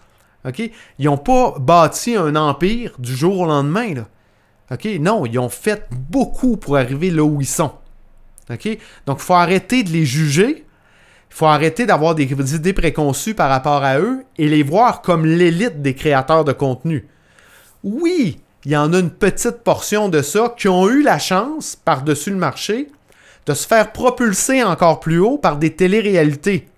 OK? 0.45 0.69
Ils 0.99 1.05
n'ont 1.05 1.17
pas 1.17 1.55
bâti 1.61 2.17
un 2.17 2.35
empire 2.35 2.97
du 2.99 3.15
jour 3.15 3.39
au 3.39 3.47
lendemain. 3.47 3.95
Là. 3.95 4.09
OK? 4.73 4.85
Non, 4.99 5.27
ils 5.27 5.39
ont 5.39 5.49
fait 5.49 5.87
beaucoup 5.93 6.57
pour 6.57 6.77
arriver 6.77 7.13
là 7.13 7.23
où 7.23 7.41
ils 7.41 7.47
sont. 7.47 7.71
Donc, 8.49 8.65
il 8.65 8.79
faut 9.19 9.35
arrêter 9.35 9.83
de 9.83 9.91
les 9.91 10.05
juger. 10.05 10.65
Il 11.31 11.35
faut 11.35 11.47
arrêter 11.47 11.85
d'avoir 11.85 12.15
des 12.15 12.55
idées 12.55 12.73
préconçues 12.73 13.35
par 13.35 13.51
rapport 13.51 13.85
à 13.85 13.99
eux 13.99 14.25
et 14.39 14.49
les 14.49 14.63
voir 14.63 15.03
comme 15.03 15.27
l'élite 15.27 15.83
des 15.83 15.95
créateurs 15.95 16.45
de 16.45 16.53
contenu. 16.53 17.07
Oui, 17.85 18.41
il 18.65 18.73
y 18.73 18.77
en 18.77 18.93
a 18.93 18.99
une 18.99 19.11
petite 19.11 19.63
portion 19.63 20.09
de 20.09 20.23
ça 20.23 20.55
qui 20.57 20.69
ont 20.69 20.89
eu 20.89 21.03
la 21.03 21.19
chance, 21.19 21.77
par-dessus 21.77 22.31
le 22.31 22.37
marché, 22.37 22.89
de 23.47 23.55
se 23.55 23.67
faire 23.67 23.93
propulser 23.93 24.63
encore 24.63 25.01
plus 25.01 25.19
haut 25.19 25.39
par 25.39 25.59
des 25.59 25.75
téléréalités. 25.75 26.69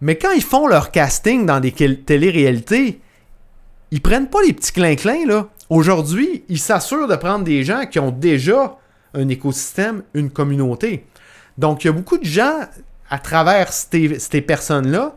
Mais 0.00 0.16
quand 0.16 0.32
ils 0.32 0.42
font 0.42 0.66
leur 0.66 0.90
casting 0.90 1.44
dans 1.44 1.60
des 1.60 1.72
téléréalités, 1.72 3.00
ils 3.90 4.00
prennent 4.00 4.28
pas 4.28 4.42
les 4.46 4.52
petits 4.52 4.72
clins-clins, 4.72 5.26
là. 5.26 5.48
Aujourd'hui, 5.70 6.44
ils 6.48 6.58
s'assurent 6.58 7.08
de 7.08 7.16
prendre 7.16 7.44
des 7.44 7.64
gens 7.64 7.86
qui 7.86 7.98
ont 7.98 8.10
déjà 8.10 8.76
un 9.14 9.28
écosystème, 9.28 10.02
une 10.14 10.30
communauté. 10.30 11.06
Donc, 11.56 11.84
il 11.84 11.88
y 11.88 11.90
a 11.90 11.92
beaucoup 11.92 12.18
de 12.18 12.24
gens 12.24 12.60
à 13.10 13.18
travers 13.18 13.72
ces, 13.72 14.40
personnes-là 14.40 15.16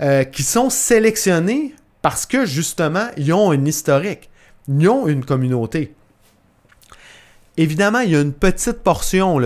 euh, 0.00 0.24
qui 0.24 0.42
sont 0.42 0.70
sélectionnés 0.70 1.74
parce 2.02 2.26
que 2.26 2.46
justement, 2.46 3.08
ils 3.16 3.32
ont 3.32 3.50
un 3.50 3.64
historique. 3.64 4.30
Ils 4.68 4.88
ont 4.88 5.06
une 5.06 5.24
communauté. 5.24 5.94
Évidemment, 7.56 8.00
il 8.00 8.10
y 8.10 8.16
a 8.16 8.20
une 8.20 8.32
petite 8.32 8.82
portion, 8.82 9.40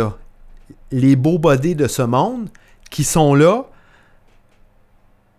les 0.90 1.16
beaux 1.16 1.38
bodés 1.38 1.75
de 1.75 1.87
ce 1.87 2.03
monde, 2.03 2.49
qui 2.90 3.05
sont 3.05 3.35
là, 3.35 3.64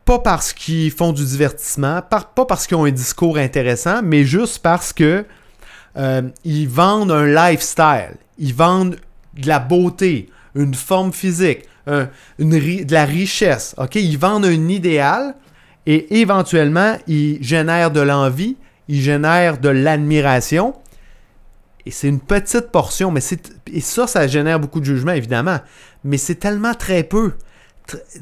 pas 0.05 0.19
parce 0.19 0.53
qu'ils 0.53 0.91
font 0.91 1.11
du 1.11 1.23
divertissement, 1.23 2.01
pas 2.01 2.45
parce 2.45 2.65
qu'ils 2.65 2.77
ont 2.77 2.85
un 2.85 2.91
discours 2.91 3.37
intéressant, 3.37 4.01
mais 4.03 4.23
juste 4.23 4.59
parce 4.59 4.93
que 4.93 5.25
euh, 5.97 6.21
ils 6.43 6.67
vendent 6.67 7.11
un 7.11 7.25
lifestyle, 7.25 8.15
ils 8.41 8.53
vendent 8.53 8.97
de 9.35 9.47
la 9.47 9.59
beauté, 9.59 10.29
une 10.55 10.73
forme 10.73 11.13
physique, 11.13 11.59
de 11.87 12.91
la 12.91 13.05
richesse. 13.05 13.75
Ils 13.95 14.17
vendent 14.17 14.45
un 14.45 14.67
idéal 14.67 15.35
et 15.85 16.19
éventuellement, 16.19 16.97
ils 17.07 17.41
génèrent 17.41 17.91
de 17.91 18.01
l'envie, 18.01 18.57
il 18.87 18.99
génère 19.01 19.57
de 19.57 19.69
l'admiration. 19.69 20.73
Et 21.85 21.91
c'est 21.91 22.07
une 22.07 22.19
petite 22.19 22.71
portion, 22.71 23.09
mais 23.09 23.21
c'est. 23.21 23.53
Et 23.71 23.81
ça, 23.81 24.05
ça 24.05 24.27
génère 24.27 24.59
beaucoup 24.59 24.79
de 24.79 24.85
jugement, 24.85 25.13
évidemment. 25.13 25.59
Mais 26.03 26.17
c'est 26.17 26.35
tellement 26.35 26.73
très 26.73 27.03
peu. 27.03 27.33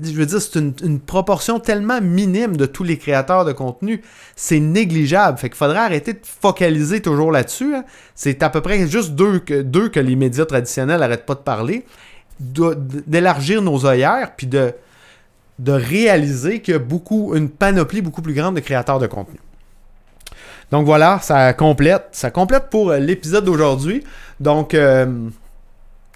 Je 0.01 0.11
veux 0.11 0.25
dire, 0.25 0.41
c'est 0.41 0.55
une, 0.55 0.99
proportion 0.99 1.59
tellement 1.59 2.01
minime 2.01 2.57
de 2.57 2.65
tous 2.65 2.83
les 2.83 2.97
créateurs 2.97 3.45
de 3.45 3.51
contenu. 3.51 4.01
C'est 4.35 4.59
négligeable. 4.59 5.37
Fait 5.37 5.49
qu'il 5.49 5.57
faudrait 5.57 5.79
arrêter 5.79 6.13
de 6.13 6.19
focaliser 6.23 7.01
toujours 7.01 7.31
là-dessus. 7.31 7.75
Hein. 7.75 7.83
C'est 8.15 8.43
à 8.43 8.49
peu 8.49 8.61
près 8.61 8.87
juste 8.87 9.11
deux 9.11 9.39
que, 9.39 9.61
deux 9.61 9.89
que 9.89 9.99
les 9.99 10.15
médias 10.15 10.45
traditionnels 10.45 10.99
n'arrêtent 10.99 11.25
pas 11.25 11.35
de 11.35 11.39
parler. 11.39 11.85
D'élargir 12.39 13.61
nos 13.61 13.85
œillères, 13.85 14.33
puis 14.37 14.47
de, 14.47 14.73
de 15.59 15.71
réaliser 15.71 16.61
qu'il 16.61 16.73
y 16.73 16.75
a 16.75 16.79
beaucoup, 16.79 17.35
une 17.35 17.49
panoplie 17.49 18.01
beaucoup 18.01 18.21
plus 18.21 18.33
grande 18.33 18.55
de 18.55 18.61
créateurs 18.61 18.99
de 18.99 19.07
contenu. 19.07 19.39
Donc 20.71 20.85
voilà, 20.85 21.19
ça 21.21 21.53
complète. 21.53 22.07
Ça 22.11 22.31
complète 22.31 22.69
pour 22.69 22.91
euh, 22.91 22.99
l'épisode 22.99 23.45
d'aujourd'hui. 23.45 24.03
Donc, 24.39 24.73
euh, 24.73 25.29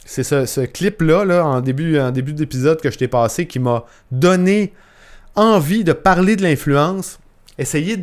c'est 0.05 0.23
ce, 0.23 0.61
clip-là, 0.65 1.25
là, 1.25 1.45
en 1.45 1.61
début, 1.61 1.99
d'épisode 2.11 2.81
que 2.81 2.91
je 2.91 2.97
t'ai 2.97 3.07
passé, 3.07 3.47
qui 3.47 3.59
m'a 3.59 3.85
donné 4.11 4.73
envie 5.35 5.83
de 5.83 5.93
parler 5.93 6.35
de 6.35 6.43
l'influence, 6.43 7.19
essayer 7.57 7.97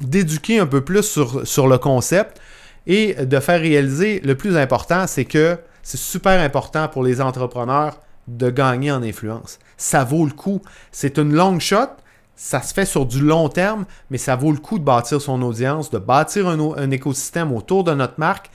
d'éduquer 0.00 0.58
un 0.58 0.66
peu 0.66 0.82
plus 0.82 1.02
sur, 1.02 1.66
le 1.68 1.78
concept 1.78 2.40
et 2.86 3.14
de 3.14 3.40
faire 3.40 3.60
réaliser 3.60 4.20
le 4.20 4.34
plus 4.34 4.56
important, 4.56 5.06
c'est 5.06 5.24
que 5.24 5.58
c'est 5.82 5.98
super 5.98 6.40
important 6.40 6.88
pour 6.88 7.02
les 7.02 7.20
entrepreneurs 7.20 8.00
de 8.28 8.50
gagner 8.50 8.90
en 8.90 9.02
influence. 9.02 9.58
Ça 9.76 10.04
vaut 10.04 10.24
le 10.24 10.32
coup. 10.32 10.60
C'est 10.90 11.18
une 11.18 11.32
longue 11.32 11.60
shot, 11.60 11.90
ça 12.34 12.60
se 12.60 12.74
fait 12.74 12.84
sur 12.84 13.06
du 13.06 13.20
long 13.20 13.48
terme, 13.48 13.86
mais 14.10 14.18
ça 14.18 14.36
vaut 14.36 14.52
le 14.52 14.58
coup 14.58 14.78
de 14.78 14.84
bâtir 14.84 15.20
son 15.20 15.40
audience, 15.42 15.90
de 15.90 15.98
bâtir 15.98 16.48
un, 16.48 16.90
écosystème 16.90 17.52
autour 17.52 17.84
de 17.84 17.94
notre 17.94 18.18
marque. 18.18 18.50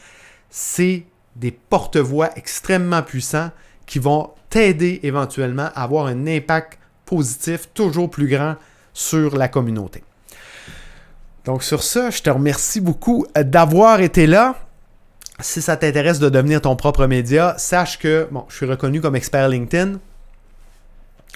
C'est 0.49 1.06
des 1.35 1.51
porte-voix 1.51 2.29
extrêmement 2.35 3.01
puissants 3.01 3.51
qui 3.85 3.99
vont 3.99 4.31
t'aider 4.49 4.99
éventuellement 5.03 5.69
à 5.75 5.83
avoir 5.83 6.07
un 6.07 6.27
impact 6.27 6.77
positif 7.05 7.69
toujours 7.73 8.09
plus 8.09 8.27
grand 8.27 8.55
sur 8.93 9.37
la 9.37 9.47
communauté. 9.47 10.03
Donc 11.45 11.63
sur 11.63 11.81
ça, 11.83 12.09
je 12.09 12.21
te 12.21 12.29
remercie 12.29 12.81
beaucoup 12.81 13.25
d'avoir 13.35 14.01
été 14.01 14.27
là. 14.27 14.55
Si 15.39 15.61
ça 15.61 15.75
t'intéresse 15.75 16.19
de 16.19 16.29
devenir 16.29 16.61
ton 16.61 16.75
propre 16.75 17.07
média, 17.07 17.55
sache 17.57 17.97
que 17.97 18.29
je 18.49 18.55
suis 18.55 18.65
reconnu 18.65 19.01
comme 19.01 19.15
expert 19.15 19.49
LinkedIn. 19.49 19.99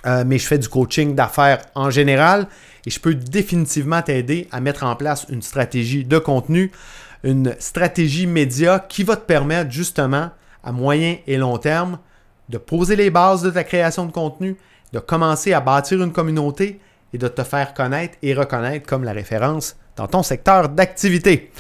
Euh, 0.06 0.24
mais 0.26 0.38
je 0.38 0.46
fais 0.46 0.60
du 0.60 0.70
coaching 0.70 1.16
d'affaires 1.16 1.62
en 1.74 1.90
général 1.90 2.48
et 2.86 2.92
je 2.92 3.00
peux 3.00 3.16
définitivement 3.16 4.02
t'aider 4.04 4.48
à 4.52 4.62
mettre 4.62 4.84
en 4.84 4.96
place 4.96 5.26
une 5.30 5.42
stratégie 5.42 6.06
de 6.06 6.20
contenu, 6.20 6.72
une 7.26 7.56
stratégie 7.60 8.28
média 8.28 8.80
qui 8.80 9.04
va 9.04 9.18
te 9.18 9.26
permettre 9.26 9.72
justement 9.72 10.30
à 10.64 10.72
moyen 10.72 11.18
et 11.28 11.38
long 11.38 11.58
terme 11.58 11.98
de 12.50 12.60
poser 12.60 12.96
les 12.96 13.10
bases 13.10 13.42
de 13.42 13.50
ta 13.50 13.64
création 13.64 14.06
de 14.06 14.12
contenu, 14.12 14.56
de 14.94 15.00
commencer 15.00 15.52
à 15.52 15.60
bâtir 15.60 16.02
une 16.04 16.14
communauté 16.14 16.80
et 17.14 17.18
de 17.18 17.28
te 17.28 17.44
faire 17.44 17.74
connaître 17.74 18.16
et 18.22 18.36
reconnaître 18.36 18.86
comme 18.86 19.04
la 19.04 19.12
référence 19.12 19.76
dans 19.96 20.08
ton 20.08 20.22
secteur 20.22 20.70
d'activité. 20.70 21.52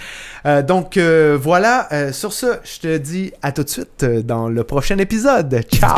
Euh, 0.46 0.62
donc 0.62 0.98
euh, 0.98 1.38
voilà, 1.42 1.90
sur 2.12 2.32
ce, 2.32 2.58
je 2.64 2.80
te 2.82 2.98
dis 2.98 3.34
à 3.42 3.52
tout 3.52 3.64
de 3.64 3.70
suite 3.70 4.06
dans 4.06 4.48
le 4.48 4.64
prochain 4.64 5.00
épisode. 5.00 5.62
Ciao! 5.74 5.98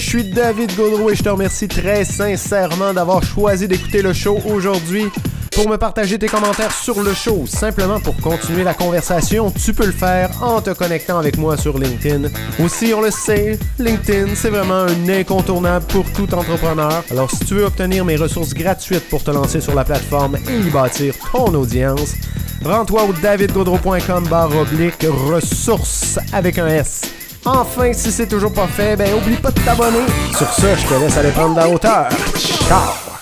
Je 0.00 0.20
suis 0.20 0.30
David 0.32 0.74
Gaudreau 0.76 1.10
et 1.10 1.14
je 1.14 1.22
te 1.22 1.28
remercie 1.28 1.68
très 1.68 2.04
sincèrement 2.04 2.92
d'avoir 2.92 3.22
choisi 3.22 3.68
d'écouter 3.68 4.02
le 4.02 4.12
show 4.12 4.40
aujourd'hui. 4.46 5.04
Pour 5.54 5.68
me 5.68 5.76
partager 5.76 6.18
tes 6.18 6.26
commentaires 6.26 6.72
sur 6.72 7.00
le 7.00 7.14
show, 7.14 7.44
simplement 7.46 8.00
pour 8.00 8.16
continuer 8.16 8.64
la 8.64 8.74
conversation, 8.74 9.52
tu 9.52 9.72
peux 9.72 9.86
le 9.86 9.92
faire 9.92 10.30
en 10.42 10.60
te 10.60 10.70
connectant 10.70 11.18
avec 11.18 11.38
moi 11.38 11.56
sur 11.56 11.78
LinkedIn. 11.78 12.28
Aussi, 12.58 12.92
on 12.92 13.00
le 13.00 13.12
sait, 13.12 13.56
LinkedIn, 13.78 14.34
c'est 14.34 14.50
vraiment 14.50 14.86
un 14.88 15.08
incontournable 15.08 15.86
pour 15.86 16.10
tout 16.12 16.34
entrepreneur. 16.34 17.04
Alors, 17.08 17.30
si 17.30 17.44
tu 17.44 17.54
veux 17.54 17.64
obtenir 17.64 18.04
mes 18.04 18.16
ressources 18.16 18.52
gratuites 18.52 19.08
pour 19.08 19.22
te 19.22 19.30
lancer 19.30 19.60
sur 19.60 19.76
la 19.76 19.84
plateforme 19.84 20.36
et 20.36 20.58
y 20.58 20.70
bâtir 20.70 21.14
ton 21.30 21.54
audience, 21.54 22.14
rends-toi 22.64 23.04
au 23.04 23.12
davidgodreau.com 23.12 24.26
barre 24.28 24.56
oblique 24.56 25.06
ressources 25.30 26.18
avec 26.32 26.58
un 26.58 26.66
S. 26.66 27.02
Enfin, 27.44 27.92
si 27.92 28.10
c'est 28.10 28.26
toujours 28.26 28.52
pas 28.52 28.66
fait, 28.66 28.96
ben 28.96 29.14
oublie 29.14 29.36
pas 29.36 29.52
de 29.52 29.60
t'abonner. 29.60 30.06
Sur 30.36 30.52
ce, 30.52 30.74
je 30.74 30.86
te 30.86 31.00
laisse 31.00 31.16
aller 31.16 31.30
prendre 31.30 31.54
la 31.54 31.68
hauteur. 31.68 32.08
Ciao! 32.66 33.14